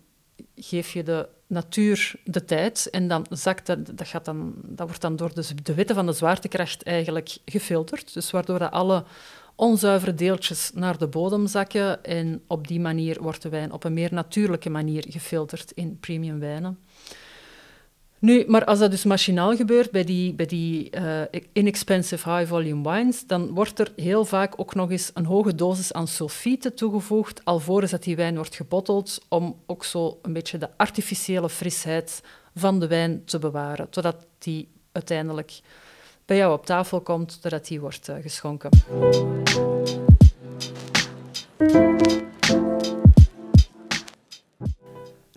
geef 0.57 0.93
je 0.93 1.03
de 1.03 1.29
natuur 1.47 2.15
de 2.25 2.45
tijd 2.45 2.91
en 2.91 3.09
dan 3.09 3.27
zakt 3.31 3.67
dat, 3.67 3.99
dat, 3.99 4.07
gaat 4.07 4.25
dan, 4.25 4.55
dat 4.63 4.87
wordt 4.87 5.03
dan 5.03 5.17
door 5.17 5.35
de, 5.35 5.45
de 5.63 5.75
wetten 5.75 5.95
van 5.95 6.07
de 6.07 6.13
zwaartekracht 6.13 6.83
eigenlijk 6.83 7.37
gefilterd. 7.45 8.15
Dus 8.15 8.31
waardoor 8.31 8.69
alle 8.69 9.05
onzuivere 9.55 10.15
deeltjes 10.15 10.71
naar 10.75 10.99
de 10.99 11.07
bodem 11.07 11.47
zakken 11.47 12.05
en 12.05 12.43
op 12.47 12.69
die 12.69 12.81
manier 12.81 13.23
wordt 13.23 13.43
de 13.43 13.49
wijn 13.49 13.73
op 13.73 13.85
een 13.85 13.93
meer 13.93 14.13
natuurlijke 14.13 14.71
manier 14.71 15.05
gefilterd 15.09 15.71
in 15.71 15.99
premium 16.01 16.39
wijnen. 16.39 16.79
Nu, 18.25 18.45
maar 18.47 18.65
als 18.65 18.79
dat 18.79 18.91
dus 18.91 19.05
machinaal 19.05 19.57
gebeurt 19.57 19.91
bij 19.91 20.05
die, 20.05 20.35
bij 20.35 20.47
die 20.47 20.91
uh, 20.97 21.21
inexpensive 21.53 22.31
high-volume 22.31 22.91
wines, 22.91 23.27
dan 23.27 23.55
wordt 23.55 23.79
er 23.79 23.93
heel 23.97 24.25
vaak 24.25 24.55
ook 24.57 24.75
nog 24.75 24.91
eens 24.91 25.11
een 25.15 25.25
hoge 25.25 25.55
dosis 25.55 25.93
aan 25.93 26.09
sulfieten 26.09 26.75
toegevoegd, 26.75 27.45
alvorens 27.45 27.91
dat 27.91 28.03
die 28.03 28.17
wijn 28.17 28.35
wordt 28.35 28.55
gebotteld, 28.55 29.21
om 29.29 29.57
ook 29.67 29.85
zo 29.85 30.19
een 30.23 30.33
beetje 30.33 30.59
de 30.59 30.69
artificiële 30.77 31.49
frisheid 31.49 32.23
van 32.55 32.81
de 32.81 32.87
wijn 32.87 33.23
te 33.25 33.39
bewaren, 33.39 33.91
totdat 33.91 34.27
die 34.39 34.69
uiteindelijk 34.93 35.61
bij 36.25 36.37
jou 36.37 36.53
op 36.53 36.67
tafel 36.67 37.01
komt, 37.01 37.43
totdat 37.43 37.67
die 37.67 37.81
wordt 37.81 38.09
uh, 38.09 38.17
geschonken. 38.23 38.71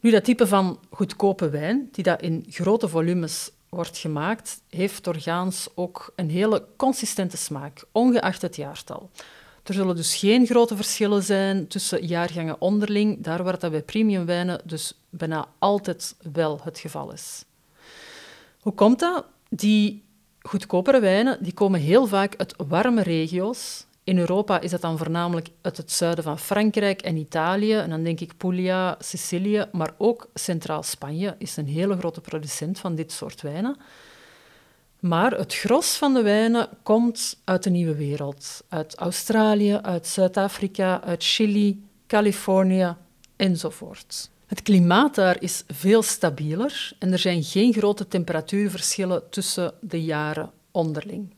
Nu, 0.01 0.11
dat 0.11 0.23
type 0.23 0.47
van 0.47 0.79
goedkope 0.89 1.49
wijn, 1.49 1.89
die 1.91 2.03
dat 2.03 2.21
in 2.21 2.45
grote 2.49 2.87
volumes 2.87 3.51
wordt 3.69 3.97
gemaakt, 3.97 4.61
heeft 4.69 5.03
doorgaans 5.03 5.67
ook 5.75 6.13
een 6.15 6.29
hele 6.29 6.65
consistente 6.75 7.37
smaak, 7.37 7.83
ongeacht 7.91 8.41
het 8.41 8.55
jaartal. 8.55 9.09
Er 9.63 9.73
zullen 9.73 9.95
dus 9.95 10.15
geen 10.15 10.45
grote 10.45 10.75
verschillen 10.75 11.23
zijn 11.23 11.67
tussen 11.67 12.05
jaargangen 12.05 12.61
onderling, 12.61 13.23
daar 13.23 13.43
waar 13.43 13.59
dat 13.59 13.71
bij 13.71 13.81
premiumwijnen 13.81 14.61
dus 14.63 14.99
bijna 15.09 15.47
altijd 15.59 16.15
wel 16.33 16.59
het 16.63 16.79
geval 16.79 17.13
is. 17.13 17.45
Hoe 18.59 18.73
komt 18.73 18.99
dat? 18.99 19.25
Die 19.49 20.03
goedkopere 20.39 20.99
wijnen 20.99 21.43
die 21.43 21.53
komen 21.53 21.79
heel 21.79 22.07
vaak 22.07 22.35
uit 22.37 22.53
warme 22.67 23.01
regio's. 23.01 23.85
In 24.07 24.17
Europa 24.17 24.59
is 24.59 24.71
dat 24.71 24.81
dan 24.81 24.97
voornamelijk 24.97 25.47
uit 25.61 25.77
het 25.77 25.91
zuiden 25.91 26.23
van 26.23 26.39
Frankrijk 26.39 27.01
en 27.01 27.17
Italië. 27.17 27.73
En 27.73 27.89
dan 27.89 28.03
denk 28.03 28.19
ik 28.19 28.37
Puglia, 28.37 28.95
Sicilië, 28.99 29.65
maar 29.71 29.93
ook 29.97 30.29
Centraal 30.33 30.83
Spanje 30.83 31.35
is 31.37 31.57
een 31.57 31.67
hele 31.67 31.97
grote 31.97 32.21
producent 32.21 32.79
van 32.79 32.95
dit 32.95 33.11
soort 33.11 33.41
wijnen. 33.41 33.77
Maar 34.99 35.31
het 35.31 35.55
gros 35.55 35.97
van 35.97 36.13
de 36.13 36.21
wijnen 36.21 36.69
komt 36.83 37.39
uit 37.43 37.63
de 37.63 37.69
nieuwe 37.69 37.95
wereld. 37.95 38.63
Uit 38.69 38.95
Australië, 38.95 39.79
uit 39.81 40.07
Zuid-Afrika, 40.07 41.01
uit 41.01 41.23
Chili, 41.23 41.83
Californië 42.07 42.95
enzovoort. 43.35 44.29
Het 44.45 44.61
klimaat 44.61 45.15
daar 45.15 45.41
is 45.41 45.63
veel 45.67 46.01
stabieler 46.01 46.93
en 46.99 47.11
er 47.11 47.19
zijn 47.19 47.43
geen 47.43 47.73
grote 47.73 48.07
temperatuurverschillen 48.07 49.29
tussen 49.29 49.73
de 49.81 50.03
jaren 50.03 50.51
onderling. 50.71 51.35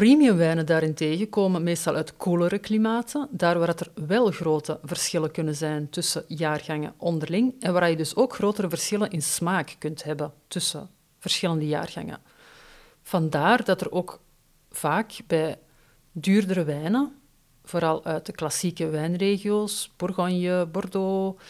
Premiumwijnen 0.00 0.66
daarentegen 0.66 1.28
komen 1.28 1.62
meestal 1.62 1.94
uit 1.94 2.16
koelere 2.16 2.58
klimaten, 2.58 3.28
daar 3.30 3.58
waar 3.58 3.68
er 3.68 4.06
wel 4.06 4.30
grote 4.30 4.78
verschillen 4.82 5.30
kunnen 5.30 5.56
zijn 5.56 5.90
tussen 5.90 6.24
jaargangen 6.28 6.94
onderling 6.96 7.54
en 7.62 7.72
waar 7.72 7.90
je 7.90 7.96
dus 7.96 8.16
ook 8.16 8.34
grotere 8.34 8.68
verschillen 8.68 9.10
in 9.10 9.22
smaak 9.22 9.76
kunt 9.78 10.04
hebben 10.04 10.32
tussen 10.48 10.88
verschillende 11.18 11.66
jaargangen. 11.66 12.18
Vandaar 13.02 13.64
dat 13.64 13.80
er 13.80 13.92
ook 13.92 14.20
vaak 14.70 15.12
bij 15.26 15.58
duurdere 16.12 16.64
wijnen, 16.64 17.14
vooral 17.64 18.04
uit 18.04 18.26
de 18.26 18.32
klassieke 18.32 18.88
wijnregio's, 18.88 19.92
Bourgogne, 19.96 20.66
Bordeaux, 20.66 21.42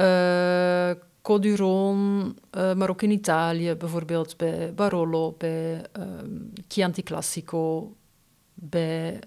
uh, 0.00 0.90
Côte 1.22 1.40
d'Uron, 1.40 2.36
uh, 2.56 2.74
maar 2.74 2.90
ook 2.90 3.02
in 3.02 3.10
Italië, 3.10 3.74
bijvoorbeeld 3.74 4.36
bij 4.36 4.74
Barolo, 4.74 5.34
bij 5.38 5.84
um, 5.98 6.52
Chianti 6.68 7.02
Classico, 7.02 7.94
bij 8.54 9.18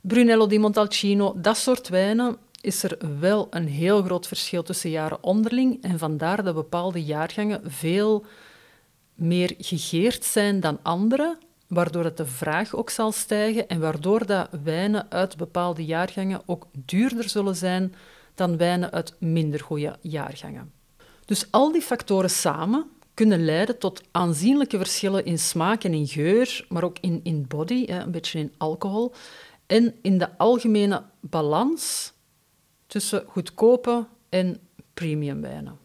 Brunello 0.00 0.46
di 0.46 0.58
Montalcino, 0.58 1.34
dat 1.36 1.56
soort 1.56 1.88
wijnen 1.88 2.36
is 2.60 2.82
er 2.82 2.98
wel 3.20 3.46
een 3.50 3.68
heel 3.68 4.02
groot 4.02 4.26
verschil 4.26 4.62
tussen 4.62 4.90
jaren 4.90 5.22
onderling 5.22 5.82
en 5.82 5.98
vandaar 5.98 6.44
dat 6.44 6.54
bepaalde 6.54 7.04
jaargangen 7.04 7.60
veel 7.64 8.24
meer 9.14 9.54
gegeerd 9.58 10.24
zijn 10.24 10.60
dan 10.60 10.78
andere, 10.82 11.38
waardoor 11.66 12.04
het 12.04 12.16
de 12.16 12.26
vraag 12.26 12.74
ook 12.74 12.90
zal 12.90 13.12
stijgen 13.12 13.68
en 13.68 13.80
waardoor 13.80 14.26
dat 14.26 14.48
wijnen 14.62 15.06
uit 15.10 15.36
bepaalde 15.36 15.84
jaargangen 15.84 16.42
ook 16.46 16.66
duurder 16.72 17.28
zullen 17.28 17.56
zijn 17.56 17.94
dan 18.38 18.56
wijnen 18.56 18.90
uit 18.90 19.14
minder 19.20 19.60
goede 19.60 19.96
jaargangen. 20.00 20.72
Dus 21.24 21.50
al 21.50 21.72
die 21.72 21.82
factoren 21.82 22.30
samen 22.30 22.86
kunnen 23.14 23.44
leiden 23.44 23.78
tot 23.78 24.02
aanzienlijke 24.10 24.76
verschillen 24.76 25.24
in 25.24 25.38
smaak 25.38 25.84
en 25.84 25.94
in 25.94 26.06
geur, 26.06 26.66
maar 26.68 26.84
ook 26.84 26.96
in, 27.00 27.20
in 27.22 27.46
body, 27.48 27.84
een 27.88 28.10
beetje 28.10 28.38
in 28.38 28.52
alcohol, 28.56 29.12
en 29.66 29.94
in 30.02 30.18
de 30.18 30.38
algemene 30.38 31.02
balans 31.20 32.12
tussen 32.86 33.24
goedkope 33.26 34.06
en 34.28 34.60
premium 34.94 35.40
wijnen. 35.40 35.78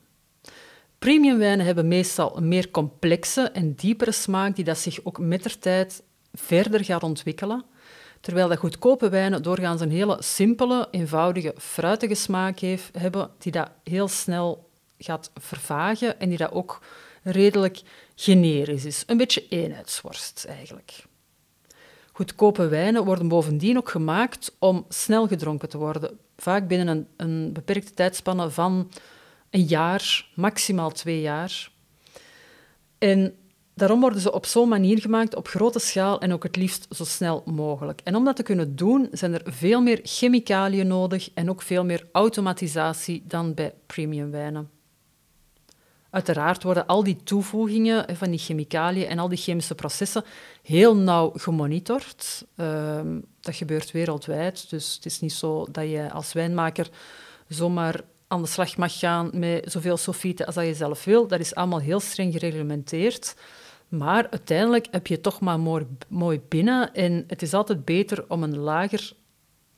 Premiumwijnen 1.00 1.66
hebben 1.66 1.88
meestal 1.88 2.38
een 2.38 2.48
meer 2.48 2.72
complexe 2.72 3.42
en 3.42 3.74
diepere 3.74 4.12
smaak 4.12 4.56
die 4.56 4.66
dat 4.66 4.78
zich 4.78 5.00
ook 5.04 5.20
met 5.20 5.44
de 5.44 5.60
tijd 5.60 6.04
verder 6.34 6.84
gaat 6.84 7.04
ontwikkelen, 7.04 7.64
terwijl 8.24 8.48
dat 8.48 8.58
goedkope 8.58 9.10
wijnen 9.10 9.44
doorgaans 9.44 9.82
een 9.82 9.92
hele 9.92 10.18
simpele, 10.20 10.88
eenvoudige, 10.92 11.54
fruitige 11.58 12.16
smaak 12.16 12.60
heeft, 12.60 12.98
hebben 12.98 13.30
die 13.38 13.52
dat 13.52 13.70
heel 13.84 14.08
snel 14.08 14.70
gaat 14.98 15.32
vervagen 15.36 16.20
en 16.20 16.30
die 16.30 16.38
dat 16.38 16.52
ook 16.52 16.82
redelijk 17.24 17.82
generisch 18.16 18.86
is. 18.86 19.04
Een 19.08 19.18
beetje 19.18 19.48
eenheidsworst 19.48 20.46
eigenlijk. 20.48 21.06
Goedkope 22.12 22.68
wijnen 22.68 23.06
worden 23.06 23.28
bovendien 23.28 23.78
ook 23.78 23.90
gemaakt 23.90 24.56
om 24.60 24.86
snel 24.90 25.28
gedronken 25.28 25.70
te 25.70 25.78
worden, 25.78 26.20
vaak 26.38 26.68
binnen 26.68 26.88
een, 26.88 27.08
een 27.18 27.54
beperkte 27.54 27.94
tijdspanne 27.94 28.50
van 28.50 28.92
een 29.50 29.64
jaar, 29.64 30.28
maximaal 30.36 30.92
twee 30.92 31.22
jaar. 31.22 31.72
En 32.98 33.36
daarom 33.74 34.00
worden 34.00 34.22
ze 34.22 34.32
op 34.32 34.46
zo'n 34.46 34.70
manier 34.70 35.00
gemaakt, 35.00 35.36
op 35.36 35.48
grote 35.48 35.80
schaal 35.80 36.22
en 36.22 36.34
ook 36.34 36.44
het 36.44 36.56
liefst 36.56 36.88
zo 36.90 37.04
snel 37.04 37.44
mogelijk. 37.46 38.02
En 38.04 38.16
om 38.16 38.26
dat 38.26 38.36
te 38.36 38.44
kunnen 38.44 38.76
doen, 38.76 39.08
zijn 39.12 39.34
er 39.34 39.42
veel 39.46 39.82
meer 39.82 40.00
chemicaliën 40.04 40.88
nodig 40.88 41.30
en 41.34 41.50
ook 41.50 41.62
veel 41.62 41.86
meer 41.86 42.08
automatisatie 42.12 43.24
dan 43.28 43.54
bij 43.54 43.74
premium 43.86 44.32
wijnen. 44.32 44.70
Uiteraard 46.10 46.64
worden 46.64 46.86
al 46.86 47.04
die 47.04 47.24
toevoegingen 47.24 48.16
van 48.16 48.30
die 48.30 48.40
chemicaliën 48.40 49.08
en 49.08 49.20
al 49.20 49.30
die 49.30 49.38
chemische 49.38 49.76
processen 49.76 50.24
heel 50.64 50.96
nauw 50.96 51.32
gemonitord. 51.36 52.46
Ehm, 52.56 53.20
dat 53.40 53.56
gebeurt 53.56 53.92
wereldwijd, 53.92 54.70
dus 54.70 54.96
het 54.96 55.06
is 55.06 55.20
niet 55.20 55.34
zo 55.34 55.68
dat 55.72 55.90
je 55.90 56.12
als 56.12 56.34
wijnmaker 56.34 56.90
zomaar 57.48 58.02
aan 58.28 58.42
de 58.42 58.48
slag 58.48 58.78
mag 58.78 59.00
gaan 59.00 59.30
met 59.34 59.72
zoveel 59.72 59.98
sofieten 59.98 60.46
als 60.46 60.56
dat 60.56 60.66
je 60.66 60.74
zelf 60.74 61.04
wil. 61.04 61.28
Dat 61.28 61.40
is 61.40 61.56
allemaal 61.56 61.80
heel 61.80 62.00
streng 62.00 62.34
gereglementeerd. 62.34 63.36
Maar 63.94 64.30
uiteindelijk 64.30 64.88
heb 64.92 65.08
je 65.08 65.22
toch 65.22 65.40
maar 65.40 65.60
mooi, 66.08 66.42
binnen. 66.48 66.94
En 66.94 67.24
het 67.28 67.42
is 67.42 67.54
altijd 67.54 67.86
beter 67.86 68.26
om 68.28 68.44
een 68.44 68.58
lager 68.58 69.14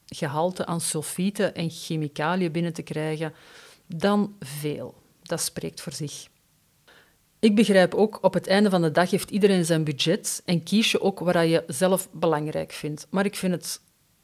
gehalte 0.06 0.65
aan 0.65 0.82
sulfieten 0.82 1.56
en 1.56 1.69
chemicaliën 1.69 2.51
binnen 2.51 2.73
te 2.73 2.82
krijgen 2.82 3.34
dan 3.86 4.36
veel. 4.39 5.01
Dat 5.21 5.41
spreekt 5.41 5.82
voor 5.82 5.91
zich. 5.91 6.28
Ik 7.39 7.56
begrijp 7.56 7.93
ook, 7.93 8.17
op 8.21 8.34
het 8.34 8.47
einde 8.47 8.69
van 8.69 8.82
de 8.82 8.91
dag 8.91 9.10
heeft 9.10 9.32
iedereen 9.32 9.65
zijn 9.65 9.84
budget 9.84 10.41
en 10.45 10.63
kies 10.63 10.91
je 10.91 11.01
ook 11.01 11.19
wat 11.19 11.36
je 11.36 11.63
zelf 11.67 12.10
belangrijk 12.12 12.71
vindt. 12.71 13.08
Maar 13.10 13.25
ik 13.25 13.36
vind 13.36 13.54
het 13.54 13.82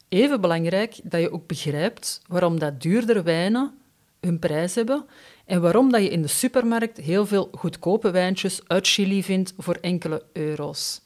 even 0.08 0.40
belangrijk 0.40 1.00
dat 1.02 1.20
je 1.20 1.32
ook 1.32 1.46
begrijpt 1.46 2.22
waarom 2.26 2.58
dat 2.58 2.80
duurdere 2.80 3.22
wijnen 3.22 3.74
hun 4.20 4.38
prijs 4.38 4.74
hebben 4.74 5.06
en 5.44 5.60
waarom 5.60 5.90
dat 5.92 6.02
je 6.02 6.08
in 6.08 6.22
de 6.22 6.28
supermarkt 6.28 6.96
heel 6.96 7.26
veel 7.26 7.48
goedkope 7.52 8.10
wijntjes 8.10 8.60
uit 8.66 8.86
Chili 8.86 9.22
vindt 9.22 9.54
voor 9.58 9.74
enkele 9.80 10.22
euro's. 10.32 11.00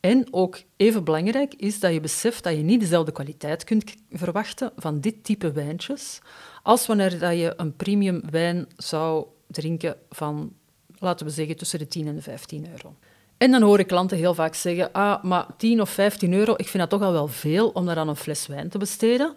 En 0.00 0.26
ook 0.30 0.58
even 0.76 1.04
belangrijk 1.04 1.54
is 1.54 1.80
dat 1.80 1.92
je 1.92 2.00
beseft 2.00 2.44
dat 2.44 2.56
je 2.56 2.62
niet 2.62 2.80
dezelfde 2.80 3.12
kwaliteit 3.12 3.64
kunt 3.64 3.94
verwachten 4.10 4.72
van 4.76 5.00
dit 5.00 5.24
type 5.24 5.52
wijntjes 5.52 6.20
als 6.62 6.86
wanneer 6.86 7.18
dat 7.18 7.32
je 7.32 7.54
een 7.56 7.76
premium 7.76 8.22
wijn 8.30 8.66
zou 8.76 9.26
drinken 9.46 9.96
van, 10.10 10.52
laten 10.98 11.26
we 11.26 11.32
zeggen, 11.32 11.56
tussen 11.56 11.78
de 11.78 11.88
10 11.88 12.06
en 12.06 12.14
de 12.14 12.22
15 12.22 12.70
euro. 12.70 12.94
En 13.36 13.50
dan 13.50 13.62
hoor 13.62 13.78
ik 13.78 13.86
klanten 13.86 14.16
heel 14.16 14.34
vaak 14.34 14.54
zeggen, 14.54 14.92
ah, 14.92 15.22
maar 15.22 15.46
10 15.56 15.80
of 15.80 15.90
15 15.90 16.32
euro, 16.32 16.52
ik 16.56 16.68
vind 16.68 16.78
dat 16.78 16.90
toch 16.90 17.08
al 17.08 17.12
wel 17.12 17.28
veel 17.28 17.68
om 17.68 17.86
daar 17.86 17.96
aan 17.96 18.08
een 18.08 18.16
fles 18.16 18.46
wijn 18.46 18.68
te 18.68 18.78
besteden. 18.78 19.34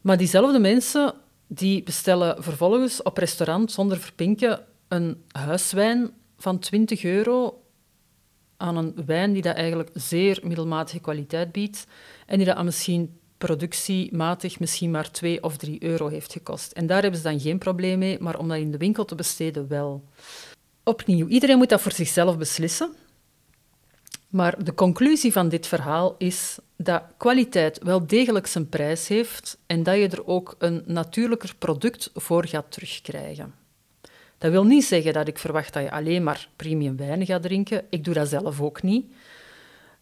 Maar 0.00 0.16
diezelfde 0.16 0.58
mensen 0.58 1.14
die 1.46 1.82
bestellen 1.82 2.42
vervolgens 2.42 3.02
op 3.02 3.18
restaurant 3.18 3.72
zonder 3.72 3.98
verpinken 3.98 4.64
een 4.88 5.22
huiswijn 5.28 6.10
van 6.38 6.58
20 6.58 7.04
euro 7.04 7.62
aan 8.56 8.76
een 8.76 8.94
wijn 9.06 9.32
die 9.32 9.42
dat 9.42 9.56
eigenlijk 9.56 9.90
zeer 9.92 10.40
middelmatige 10.42 11.00
kwaliteit 11.00 11.52
biedt 11.52 11.86
en 12.26 12.36
die 12.36 12.46
dat 12.46 12.64
misschien 12.64 13.18
productiematig 13.38 14.60
misschien 14.60 14.90
maar 14.90 15.10
2 15.10 15.42
of 15.42 15.56
3 15.56 15.82
euro 15.82 16.08
heeft 16.08 16.32
gekost. 16.32 16.72
En 16.72 16.86
daar 16.86 17.02
hebben 17.02 17.20
ze 17.20 17.28
dan 17.28 17.40
geen 17.40 17.58
probleem 17.58 17.98
mee, 17.98 18.18
maar 18.20 18.38
om 18.38 18.48
dat 18.48 18.58
in 18.58 18.70
de 18.70 18.78
winkel 18.78 19.04
te 19.04 19.14
besteden 19.14 19.68
wel. 19.68 20.04
Opnieuw, 20.84 21.26
iedereen 21.26 21.56
moet 21.58 21.68
dat 21.68 21.80
voor 21.80 21.92
zichzelf 21.92 22.38
beslissen. 22.38 22.94
Maar 24.28 24.64
de 24.64 24.74
conclusie 24.74 25.32
van 25.32 25.48
dit 25.48 25.66
verhaal 25.66 26.14
is 26.18 26.58
dat 26.76 27.02
kwaliteit 27.16 27.82
wel 27.82 28.06
degelijk 28.06 28.46
zijn 28.46 28.68
prijs 28.68 29.08
heeft 29.08 29.58
en 29.66 29.82
dat 29.82 29.96
je 29.96 30.08
er 30.08 30.26
ook 30.26 30.54
een 30.58 30.82
natuurlijker 30.86 31.54
product 31.58 32.10
voor 32.14 32.46
gaat 32.46 32.70
terugkrijgen. 32.72 33.54
Dat 34.38 34.50
wil 34.50 34.64
niet 34.64 34.84
zeggen 34.84 35.12
dat 35.12 35.28
ik 35.28 35.38
verwacht 35.38 35.72
dat 35.72 35.82
je 35.82 35.90
alleen 35.90 36.22
maar 36.22 36.48
premium 36.56 36.96
wijnen 36.96 37.26
gaat 37.26 37.42
drinken. 37.42 37.84
Ik 37.90 38.04
doe 38.04 38.14
dat 38.14 38.28
zelf 38.28 38.60
ook 38.60 38.82
niet. 38.82 39.06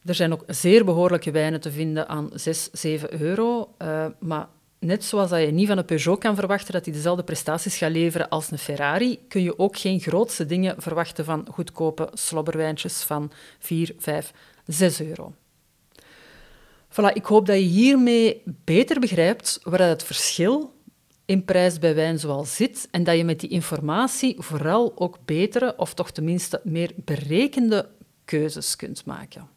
Er 0.04 0.14
zijn 0.14 0.32
ook 0.32 0.44
zeer 0.46 0.84
behoorlijke 0.84 1.30
wijnen 1.30 1.60
te 1.60 1.72
vinden 1.72 2.08
aan 2.08 2.30
6, 2.32 2.70
7 2.72 3.20
euro. 3.20 3.74
Uh, 3.82 4.06
maar 4.18 4.46
net 4.84 5.04
zoals 5.04 5.30
dat 5.30 5.40
je 5.40 5.46
niet 5.46 5.68
van 5.68 5.78
een 5.78 5.84
Peugeot 5.84 6.18
kan 6.18 6.34
verwachten 6.34 6.72
dat 6.72 6.84
hij 6.84 6.94
dezelfde 6.94 7.22
prestaties 7.22 7.76
gaat 7.76 7.90
leveren 7.90 8.28
als 8.28 8.50
een 8.50 8.58
Ferrari, 8.58 9.18
kun 9.28 9.42
je 9.42 9.58
ook 9.58 9.78
geen 9.78 10.00
grootste 10.00 10.46
dingen 10.46 10.74
verwachten 10.78 11.24
van 11.24 11.46
goedkope 11.50 12.08
slobberwijntjes 12.12 13.02
van 13.02 13.32
4, 13.58 13.94
5, 13.98 14.32
6 14.66 15.00
euro. 15.00 15.34
Voilà, 16.90 17.12
ik 17.12 17.24
hoop 17.24 17.46
dat 17.46 17.56
je 17.56 17.62
hiermee 17.62 18.42
beter 18.44 19.00
begrijpt 19.00 19.60
waar 19.62 19.80
het 19.80 20.02
verschil 20.02 20.74
in 21.24 21.44
prijs 21.44 21.78
bij 21.78 21.94
wijn 21.94 22.18
zoal 22.18 22.44
zit 22.44 22.88
en 22.90 23.04
dat 23.04 23.16
je 23.16 23.24
met 23.24 23.40
die 23.40 23.50
informatie 23.50 24.36
vooral 24.38 24.92
ook 24.94 25.18
betere, 25.24 25.74
of 25.76 25.94
toch 25.94 26.10
tenminste 26.10 26.60
meer 26.64 26.92
berekende 26.96 27.88
keuzes 28.24 28.76
kunt 28.76 29.04
maken. 29.04 29.48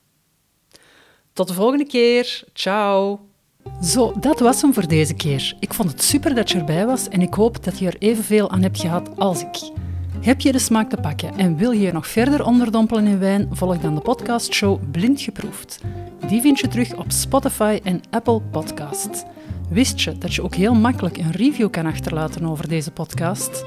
Tot 1.34 1.48
de 1.48 1.54
volgende 1.54 1.86
keer. 1.86 2.44
Ciao. 2.54 3.27
Zo, 3.82 4.14
dat 4.20 4.40
was 4.40 4.62
hem 4.62 4.74
voor 4.74 4.88
deze 4.88 5.14
keer. 5.14 5.56
Ik 5.60 5.74
vond 5.74 5.92
het 5.92 6.04
super 6.04 6.36
dat 6.36 6.52
je 6.52 6.58
erbij 6.58 6.86
was 6.86 7.10
en 7.10 7.22
ik 7.22 7.34
hoop 7.34 7.64
dat 7.64 7.80
je 7.80 7.88
er 7.88 7.96
evenveel 8.00 8.52
aan 8.52 8.62
hebt 8.62 8.80
gehad 8.80 9.10
als 9.18 9.42
ik. 9.42 9.72
Heb 10.22 10.42
je 10.42 10.52
de 10.52 10.60
smaak 10.60 10.90
te 10.90 10.98
pakken 10.98 11.38
en 11.38 11.58
wil 11.58 11.72
je 11.72 11.82
je 11.82 11.92
nog 11.92 12.08
verder 12.08 12.46
onderdompelen 12.46 13.08
in 13.08 13.20
wijn? 13.20 13.48
Volg 13.52 13.78
dan 13.78 13.96
de 13.96 14.02
podcastshow 14.02 14.80
Blind 14.92 15.22
Geproefd. 15.22 15.80
Die 16.28 16.42
vind 16.42 16.60
je 16.60 16.68
terug 16.68 16.96
op 16.96 17.12
Spotify 17.12 17.80
en 17.84 18.02
Apple 18.10 18.42
Podcasts. 18.42 19.24
Wist 19.70 20.02
je 20.02 20.18
dat 20.18 20.34
je 20.34 20.44
ook 20.44 20.56
heel 20.56 20.74
makkelijk 20.74 21.18
een 21.18 21.32
review 21.32 21.70
kan 21.70 21.86
achterlaten 21.86 22.46
over 22.46 22.68
deze 22.68 22.92
podcast? 22.92 23.66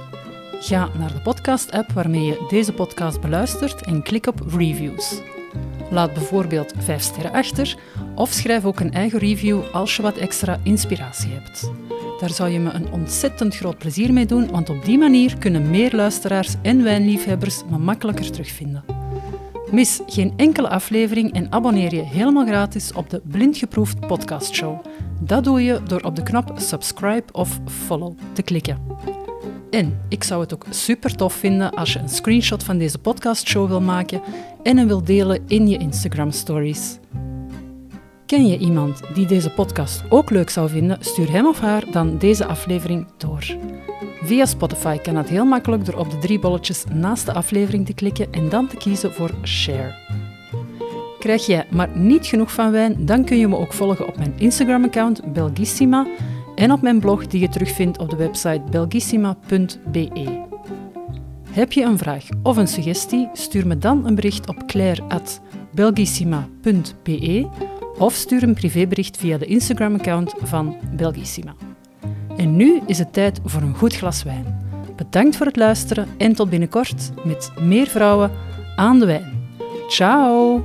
Ga 0.60 0.88
naar 0.98 1.12
de 1.12 1.20
podcast-app 1.20 1.92
waarmee 1.92 2.24
je 2.24 2.46
deze 2.48 2.72
podcast 2.72 3.20
beluistert 3.20 3.82
en 3.82 4.02
klik 4.02 4.26
op 4.26 4.40
Reviews. 4.46 5.20
Laat 5.90 6.14
bijvoorbeeld 6.14 6.72
5 6.78 7.02
sterren 7.02 7.32
achter 7.32 7.76
of 8.14 8.30
schrijf 8.30 8.64
ook 8.64 8.80
een 8.80 8.92
eigen 8.92 9.18
review 9.18 9.60
als 9.72 9.96
je 9.96 10.02
wat 10.02 10.16
extra 10.16 10.58
inspiratie 10.62 11.30
hebt. 11.32 11.70
Daar 12.20 12.30
zou 12.30 12.50
je 12.50 12.58
me 12.58 12.70
een 12.70 12.92
ontzettend 12.92 13.56
groot 13.56 13.78
plezier 13.78 14.12
mee 14.12 14.26
doen, 14.26 14.50
want 14.50 14.70
op 14.70 14.84
die 14.84 14.98
manier 14.98 15.38
kunnen 15.38 15.70
meer 15.70 15.94
luisteraars 15.94 16.54
en 16.62 16.82
wijnliefhebbers 16.82 17.62
me 17.70 17.78
makkelijker 17.78 18.30
terugvinden. 18.30 18.84
Mis 19.70 20.00
geen 20.06 20.32
enkele 20.36 20.68
aflevering 20.68 21.32
en 21.32 21.52
abonneer 21.52 21.94
je 21.94 22.02
helemaal 22.02 22.46
gratis 22.46 22.92
op 22.92 23.10
de 23.10 23.20
Blindgeproefd 23.24 24.06
podcastshow. 24.06 24.84
Dat 25.20 25.44
doe 25.44 25.62
je 25.62 25.82
door 25.82 26.00
op 26.00 26.16
de 26.16 26.22
knop 26.22 26.52
subscribe 26.56 27.32
of 27.32 27.60
follow 27.64 28.18
te 28.32 28.42
klikken. 28.42 28.78
En 29.70 30.00
ik 30.08 30.24
zou 30.24 30.40
het 30.40 30.54
ook 30.54 30.64
super 30.70 31.16
tof 31.16 31.32
vinden 31.32 31.70
als 31.70 31.92
je 31.92 31.98
een 31.98 32.08
screenshot 32.08 32.62
van 32.62 32.78
deze 32.78 32.98
podcastshow 32.98 33.68
wil 33.68 33.80
maken 33.80 34.22
en 34.62 34.76
hem 34.76 34.86
wil 34.86 35.04
delen 35.04 35.42
in 35.46 35.68
je 35.68 35.78
Instagram 35.78 36.30
stories. 36.30 36.98
Ken 38.26 38.46
je 38.46 38.58
iemand 38.58 39.00
die 39.14 39.26
deze 39.26 39.50
podcast 39.50 40.02
ook 40.08 40.30
leuk 40.30 40.50
zou 40.50 40.68
vinden? 40.68 40.96
Stuur 41.00 41.30
hem 41.30 41.46
of 41.46 41.60
haar 41.60 41.84
dan 41.92 42.18
deze 42.18 42.46
aflevering 42.46 43.06
door. 43.16 43.56
Via 44.22 44.46
Spotify 44.46 44.98
kan 44.98 45.14
dat 45.14 45.28
heel 45.28 45.44
makkelijk 45.44 45.84
door 45.84 45.98
op 45.98 46.10
de 46.10 46.18
drie 46.18 46.38
bolletjes 46.38 46.84
naast 46.92 47.26
de 47.26 47.32
aflevering 47.32 47.86
te 47.86 47.94
klikken 47.94 48.32
en 48.32 48.48
dan 48.48 48.66
te 48.66 48.76
kiezen 48.76 49.12
voor 49.12 49.30
Share. 49.44 49.94
Krijg 51.18 51.46
jij 51.46 51.66
maar 51.70 51.88
niet 51.94 52.26
genoeg 52.26 52.52
van 52.52 52.70
wijn, 52.70 53.06
dan 53.06 53.24
kun 53.24 53.38
je 53.38 53.48
me 53.48 53.56
ook 53.56 53.72
volgen 53.72 54.06
op 54.06 54.16
mijn 54.16 54.34
Instagram-account 54.36 55.32
Belgissima 55.32 56.06
en 56.60 56.72
op 56.72 56.82
mijn 56.82 57.00
blog 57.00 57.26
die 57.26 57.40
je 57.40 57.48
terugvindt 57.48 57.98
op 57.98 58.10
de 58.10 58.16
website 58.16 58.62
belgissima.be. 58.70 60.48
Heb 61.50 61.72
je 61.72 61.84
een 61.84 61.98
vraag 61.98 62.24
of 62.42 62.56
een 62.56 62.68
suggestie? 62.68 63.28
Stuur 63.32 63.66
me 63.66 63.78
dan 63.78 64.06
een 64.06 64.14
bericht 64.14 64.48
op 64.48 64.66
claire.belgissima.be 64.66 67.48
of 67.98 68.14
stuur 68.14 68.42
een 68.42 68.54
privébericht 68.54 69.16
via 69.16 69.38
de 69.38 69.44
Instagram-account 69.44 70.34
van 70.38 70.76
Belgissima. 70.96 71.54
En 72.36 72.56
nu 72.56 72.80
is 72.86 72.98
het 72.98 73.12
tijd 73.12 73.40
voor 73.44 73.62
een 73.62 73.74
goed 73.74 73.96
glas 73.96 74.22
wijn. 74.22 74.68
Bedankt 74.96 75.36
voor 75.36 75.46
het 75.46 75.56
luisteren 75.56 76.08
en 76.18 76.32
tot 76.32 76.50
binnenkort 76.50 77.10
met 77.24 77.52
meer 77.60 77.86
vrouwen 77.86 78.30
aan 78.76 78.98
de 78.98 79.06
wijn. 79.06 79.48
Ciao! 79.88 80.64